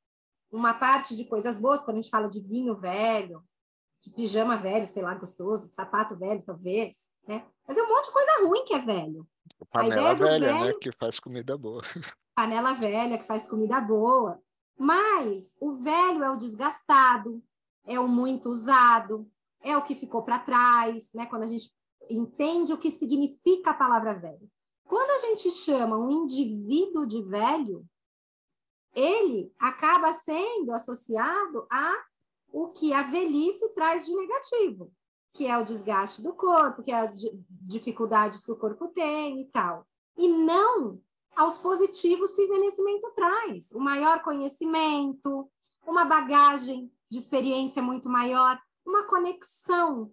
[0.51, 3.43] uma parte de coisas boas, quando a gente fala de vinho velho,
[4.01, 7.45] de pijama velho, sei lá, gostoso, de sapato velho, talvez, né?
[7.67, 9.27] Mas é um monte de coisa ruim que é velho.
[9.71, 10.59] Panela a ideia velha, né?
[10.59, 10.79] velho, né?
[10.79, 11.81] Que faz comida boa.
[12.35, 14.39] panela velha que faz comida boa.
[14.77, 17.41] Mas o velho é o desgastado,
[17.85, 19.29] é o muito usado,
[19.63, 21.25] é o que ficou para trás, né?
[21.25, 21.71] Quando a gente
[22.09, 24.49] entende o que significa a palavra velho.
[24.83, 27.85] Quando a gente chama um indivíduo de velho,
[28.93, 31.93] ele acaba sendo associado a
[32.51, 34.91] o que a velhice traz de negativo,
[35.33, 39.45] que é o desgaste do corpo, que é as dificuldades que o corpo tem e
[39.45, 39.87] tal.
[40.15, 41.01] E não
[41.35, 45.49] aos positivos que o envelhecimento traz, o maior conhecimento,
[45.87, 50.11] uma bagagem de experiência muito maior, uma conexão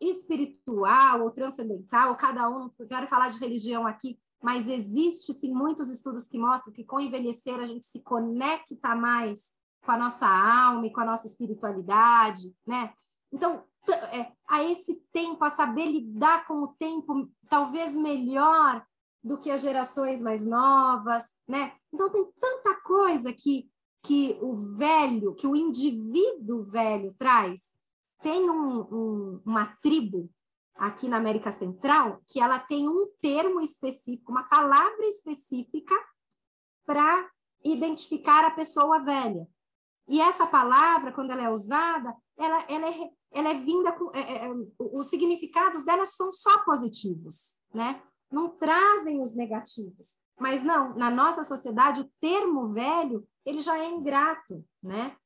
[0.00, 5.88] espiritual ou transcendental, cada um, não quero falar de religião aqui, mas existe sim muitos
[5.88, 9.52] estudos que mostram que com envelhecer a gente se conecta mais
[9.84, 12.92] com a nossa alma e com a nossa espiritualidade, né?
[13.32, 13.64] Então,
[14.12, 18.84] é, a esse tempo, a saber lidar com o tempo talvez melhor
[19.22, 21.72] do que as gerações mais novas, né?
[21.92, 23.70] Então tem tanta coisa que
[24.04, 27.72] que o velho, que o indivíduo velho traz.
[28.24, 30.30] Tem um, um, uma tribo
[30.74, 35.94] aqui na América Central que ela tem um termo específico, uma palavra específica
[36.86, 37.30] para
[37.62, 39.46] identificar a pessoa velha.
[40.08, 44.10] E essa palavra, quando ela é usada, ela, ela, é, ela é vinda com.
[44.14, 48.02] É, é, é os significados dela são só positivos, né?
[48.34, 50.16] não trazem os negativos.
[50.38, 55.16] Mas não, na nossa sociedade, o termo velho, ele já é ingrato, né?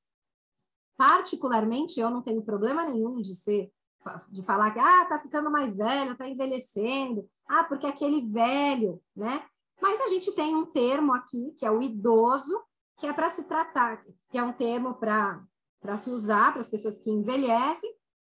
[0.99, 3.71] Particularmente, eu não tenho problema nenhum de ser
[4.31, 7.29] de falar que ah, tá ficando mais velho, tá envelhecendo.
[7.47, 9.45] Ah, porque aquele velho, né?
[9.81, 12.61] Mas a gente tem um termo aqui, que é o idoso,
[12.97, 15.43] que é para se tratar, que é um termo para
[15.81, 17.89] para se usar para as pessoas que envelhecem,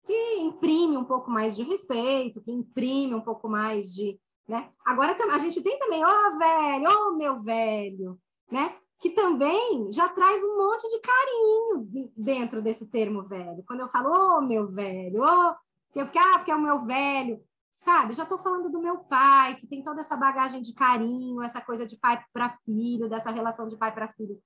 [0.03, 4.69] que imprime um pouco mais de respeito, que imprime um pouco mais de, né?
[4.85, 8.19] Agora a gente tem também, ó oh, velho, ó oh, meu velho,
[8.51, 8.75] né?
[8.99, 13.63] Que também já traz um monte de carinho dentro desse termo velho.
[13.65, 15.55] Quando eu falo, ô oh, meu velho, ô, oh,
[15.93, 17.41] porque, ah, porque é o meu velho,
[17.75, 18.13] sabe?
[18.13, 21.85] Já estou falando do meu pai, que tem toda essa bagagem de carinho, essa coisa
[21.85, 24.37] de pai para filho, dessa relação de pai para filho.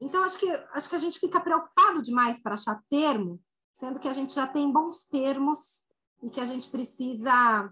[0.00, 3.40] Então, acho que, acho que a gente fica preocupado demais para achar termo,
[3.72, 5.86] sendo que a gente já tem bons termos
[6.22, 7.68] e que a gente precisa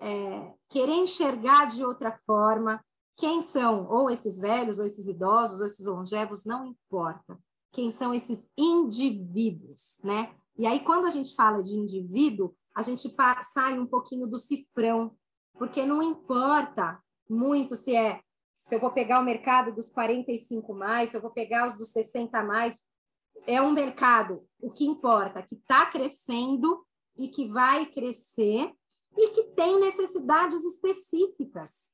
[0.00, 2.82] é, querer enxergar de outra forma
[3.18, 7.36] quem são, ou esses velhos, ou esses idosos, ou esses longevos, não importa.
[7.72, 10.32] Quem são esses indivíduos, né?
[10.56, 13.12] E aí, quando a gente fala de indivíduo, a gente
[13.42, 15.16] sai um pouquinho do cifrão,
[15.54, 18.20] porque não importa muito se é
[18.56, 21.90] se eu vou pegar o mercado dos 45 mais, se eu vou pegar os dos
[21.90, 22.82] 60 mais,
[23.46, 26.84] é um mercado, o que importa, que está crescendo
[27.16, 28.72] e que vai crescer
[29.16, 31.92] e que tem necessidades específicas,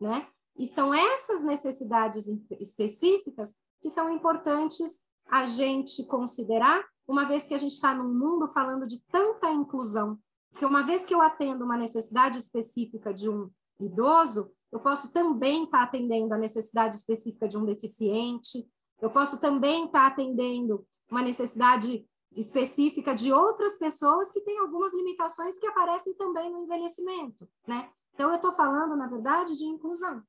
[0.00, 0.26] né?
[0.56, 2.26] E são essas necessidades
[2.60, 8.46] específicas que são importantes a gente considerar, uma vez que a gente está num mundo
[8.48, 10.18] falando de tanta inclusão.
[10.50, 13.50] Porque uma vez que eu atendo uma necessidade específica de um
[13.80, 18.66] idoso, eu posso também estar tá atendendo a necessidade específica de um deficiente,
[19.00, 24.94] eu posso também estar tá atendendo uma necessidade específica de outras pessoas que têm algumas
[24.94, 27.90] limitações que aparecem também no envelhecimento, né?
[28.14, 30.22] Então, eu estou falando, na verdade, de inclusão,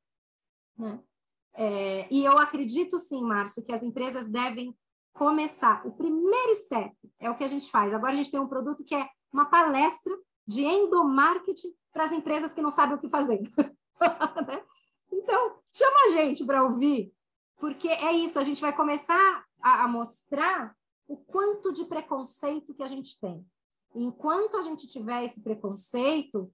[0.78, 1.00] né?
[1.56, 4.76] É, e eu acredito sim, Márcio, que as empresas devem
[5.14, 5.86] começar.
[5.86, 7.94] O primeiro step é o que a gente faz.
[7.94, 10.18] Agora a gente tem um produto que é uma palestra
[10.48, 13.42] de endomarketing para as empresas que não sabem o que fazer.
[14.46, 14.62] Né?
[15.10, 17.14] então, chama a gente para ouvir,
[17.58, 20.76] porque é isso, a gente vai começar a, a mostrar
[21.08, 23.46] o quanto de preconceito que a gente tem.
[23.96, 26.52] Enquanto a gente tiver esse preconceito,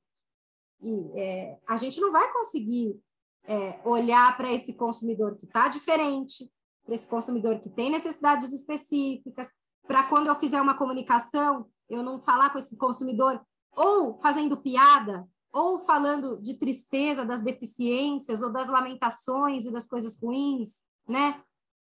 [0.84, 3.02] e, é, a gente não vai conseguir
[3.50, 6.48] é, olhar para esse consumidor que está diferente,
[6.86, 9.50] para esse consumidor que tem necessidades específicas,
[9.88, 13.42] para quando eu fizer uma comunicação, eu não falar com esse consumidor
[13.76, 20.22] ou fazendo piada, ou falando de tristeza, das deficiências, ou das lamentações e das coisas
[20.22, 21.42] ruins, né?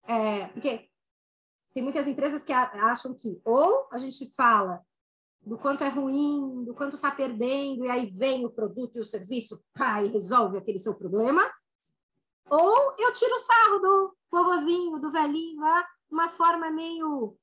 [0.06, 0.90] É, porque
[1.74, 4.82] tem muitas empresas que acham que ou a gente fala
[5.46, 9.06] do quanto é ruim, do quanto está perdendo, e aí vem o produto e o
[9.06, 11.42] serviço, pá, e resolve aquele seu problema,
[12.50, 17.36] ou eu tiro o sarro do vovozinho, do velhinho lá, uma forma meio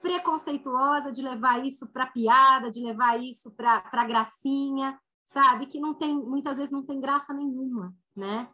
[0.00, 5.66] preconceituosa de levar isso para piada, de levar isso para gracinha, sabe?
[5.66, 8.48] Que não tem, muitas vezes não tem graça nenhuma, né?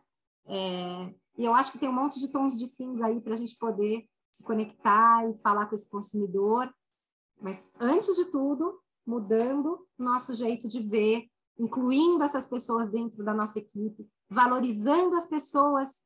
[0.47, 3.37] É, e eu acho que tem um monte de tons de cinza aí para a
[3.37, 6.73] gente poder se conectar e falar com esse consumidor.
[7.43, 11.27] Mas, antes de tudo, mudando nosso jeito de ver,
[11.59, 16.05] incluindo essas pessoas dentro da nossa equipe, valorizando as pessoas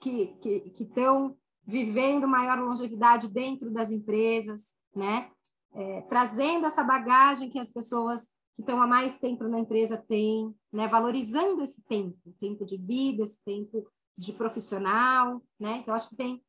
[0.00, 0.38] que
[0.78, 5.30] estão vivendo maior longevidade dentro das empresas, né?
[5.74, 10.54] É, trazendo essa bagagem que as pessoas que estão há mais tempo na empresa têm,
[10.72, 10.88] né?
[10.88, 15.78] Valorizando esse tempo, tempo de vida, esse tempo de profissional, né?
[15.78, 16.42] Então, acho que tem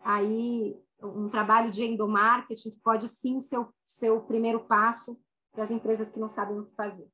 [0.00, 5.20] aí um trabalho de endomarketing que pode sim ser o, ser o primeiro passo
[5.52, 7.08] para as empresas que não sabem o que fazer.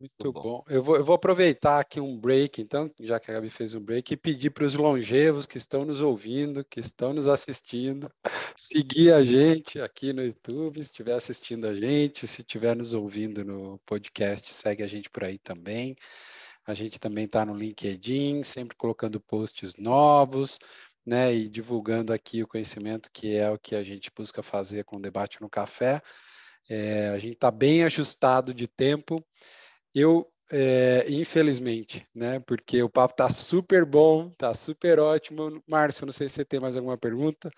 [0.00, 0.62] Muito bom.
[0.68, 3.80] Eu, vou, eu vou aproveitar aqui um break, então, já que a Gabi fez um
[3.80, 8.10] break, e pedir para os longevos que estão nos ouvindo, que estão nos assistindo,
[8.56, 13.44] seguir a gente aqui no YouTube, se estiver assistindo a gente, se estiver nos ouvindo
[13.44, 15.96] no podcast, segue a gente por aí também.
[16.66, 20.58] A gente também está no LinkedIn, sempre colocando posts novos,
[21.06, 24.96] né, e divulgando aqui o conhecimento, que é o que a gente busca fazer com
[24.96, 26.00] o debate no café.
[26.68, 29.24] É, a gente está bem ajustado de tempo.
[29.94, 35.62] Eu, é, infelizmente, né, porque o papo está super bom, está super ótimo.
[35.66, 37.50] Márcio, não sei se você tem mais alguma pergunta.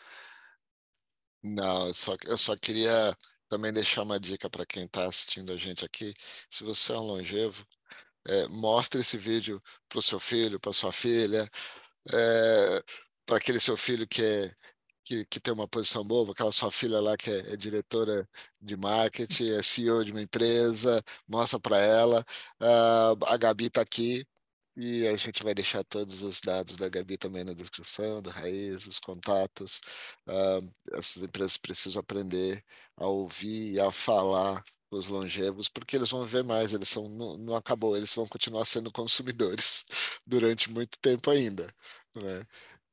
[1.43, 3.17] Não, eu só, eu só queria
[3.49, 6.13] também deixar uma dica para quem está assistindo a gente aqui.
[6.51, 7.65] Se você é um longevo,
[8.27, 11.49] é, mostre esse vídeo para o seu filho, para sua filha,
[12.13, 12.83] é,
[13.27, 14.55] para aquele seu filho que, é,
[15.05, 18.29] que, que tem uma posição boa, aquela sua filha lá que é, é diretora
[18.61, 22.25] de marketing, é CEO de uma empresa, mostra para ela.
[22.61, 24.27] Uh, a Gabi está aqui,
[24.77, 28.87] e a gente vai deixar todos os dados da Gabi também na descrição, da Raiz,
[28.87, 29.81] os contatos.
[30.29, 32.63] Uh, as empresas precisam aprender
[32.97, 37.37] a ouvir e a falar os longevos, porque eles vão ver mais, eles são, não,
[37.39, 39.85] não acabou, eles vão continuar sendo consumidores
[40.27, 41.67] durante muito tempo ainda.
[42.15, 42.47] Né?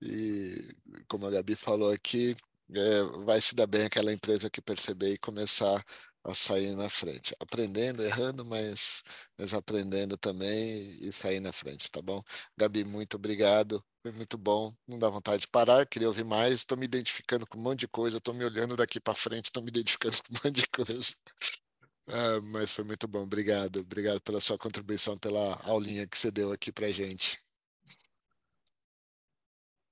[0.04, 0.76] E
[1.08, 2.36] como a Gabi falou aqui,
[2.76, 5.84] é, vai se dar bem aquela empresa que perceber e começar
[6.24, 7.36] a sair na frente.
[7.40, 9.04] Aprendendo, errando, mas,
[9.38, 12.22] mas aprendendo também e sair na frente, tá bom?
[12.58, 13.84] Gabi, muito obrigado.
[14.02, 14.74] Foi muito bom.
[14.88, 16.56] Não dá vontade de parar, queria ouvir mais.
[16.56, 19.64] Estou me identificando com um monte de coisa, estou me olhando daqui para frente, estou
[19.64, 21.16] me identificando com um monte de coisa.
[22.08, 23.80] Ah, mas foi muito bom, obrigado.
[23.80, 27.43] Obrigado pela sua contribuição, pela aulinha que você deu aqui para gente.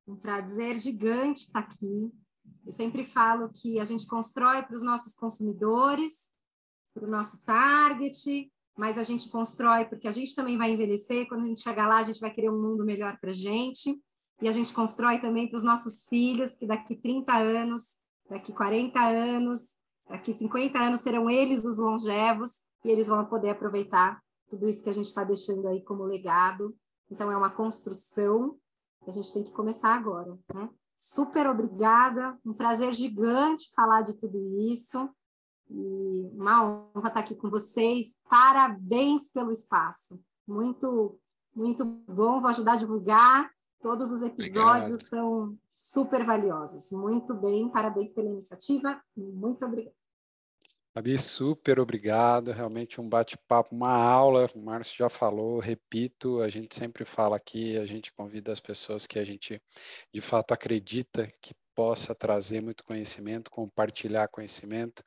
[0.08, 2.12] Um prazer gigante estar aqui.
[2.66, 6.32] Eu sempre falo que a gente constrói para os nossos consumidores,
[6.94, 11.28] para o nosso target, mas a gente constrói porque a gente também vai envelhecer.
[11.28, 14.00] Quando a gente chegar lá, a gente vai querer um mundo melhor para a gente.
[14.42, 18.00] E a gente constrói também para os nossos filhos, que daqui 30 anos,
[18.30, 19.76] daqui 40 anos,
[20.10, 24.90] daqui 50 anos serão eles os longevos e eles vão poder aproveitar tudo isso que
[24.90, 26.76] a gente está deixando aí como legado.
[27.10, 28.58] Então, é uma construção
[29.08, 30.70] a gente tem que começar agora, né?
[31.00, 35.10] Super obrigada, um prazer gigante falar de tudo isso.
[35.68, 38.18] E uma honra estar aqui com vocês.
[38.30, 40.22] Parabéns pelo espaço.
[40.48, 41.18] Muito,
[41.56, 42.40] muito bom.
[42.40, 43.50] Vou ajudar a divulgar.
[43.82, 45.10] Todos os episódios Obrigado.
[45.10, 46.92] são super valiosos.
[46.92, 49.02] Muito bem, parabéns pela iniciativa.
[49.16, 50.01] Muito obrigada.
[50.94, 52.52] Fabi, super obrigado.
[52.52, 54.50] Realmente um bate-papo, uma aula.
[54.54, 59.08] O Márcio já falou, repito, a gente sempre fala aqui, a gente convida as pessoas
[59.08, 59.62] que a gente
[60.14, 65.02] de fato acredita que possa trazer muito conhecimento, compartilhar conhecimento.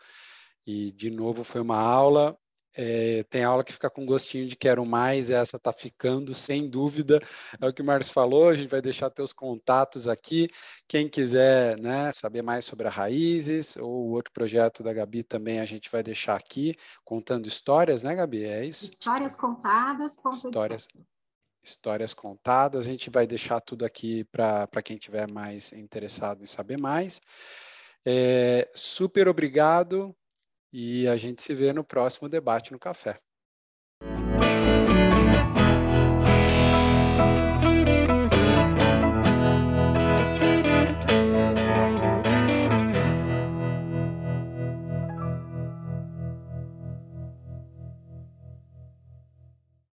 [0.67, 2.35] E, de novo, foi uma aula
[2.77, 7.21] é, tem aula que fica com gostinho de quero mais, essa está ficando, sem dúvida.
[7.61, 10.49] É o que o Marcos falou, a gente vai deixar teus contatos aqui.
[10.89, 15.61] Quem quiser né, saber mais sobre a Raízes, ou o outro projeto da Gabi também
[15.61, 18.45] a gente vai deixar aqui, contando histórias, né, Gabi?
[18.45, 18.87] É isso?
[18.87, 20.17] Histórias contadas.
[20.17, 20.89] Histórias,
[21.63, 22.87] histórias contadas.
[22.87, 27.21] A gente vai deixar tudo aqui para quem tiver mais interessado em saber mais.
[28.05, 30.15] É, super obrigado
[30.75, 33.19] e a gente se vê no próximo debate no café.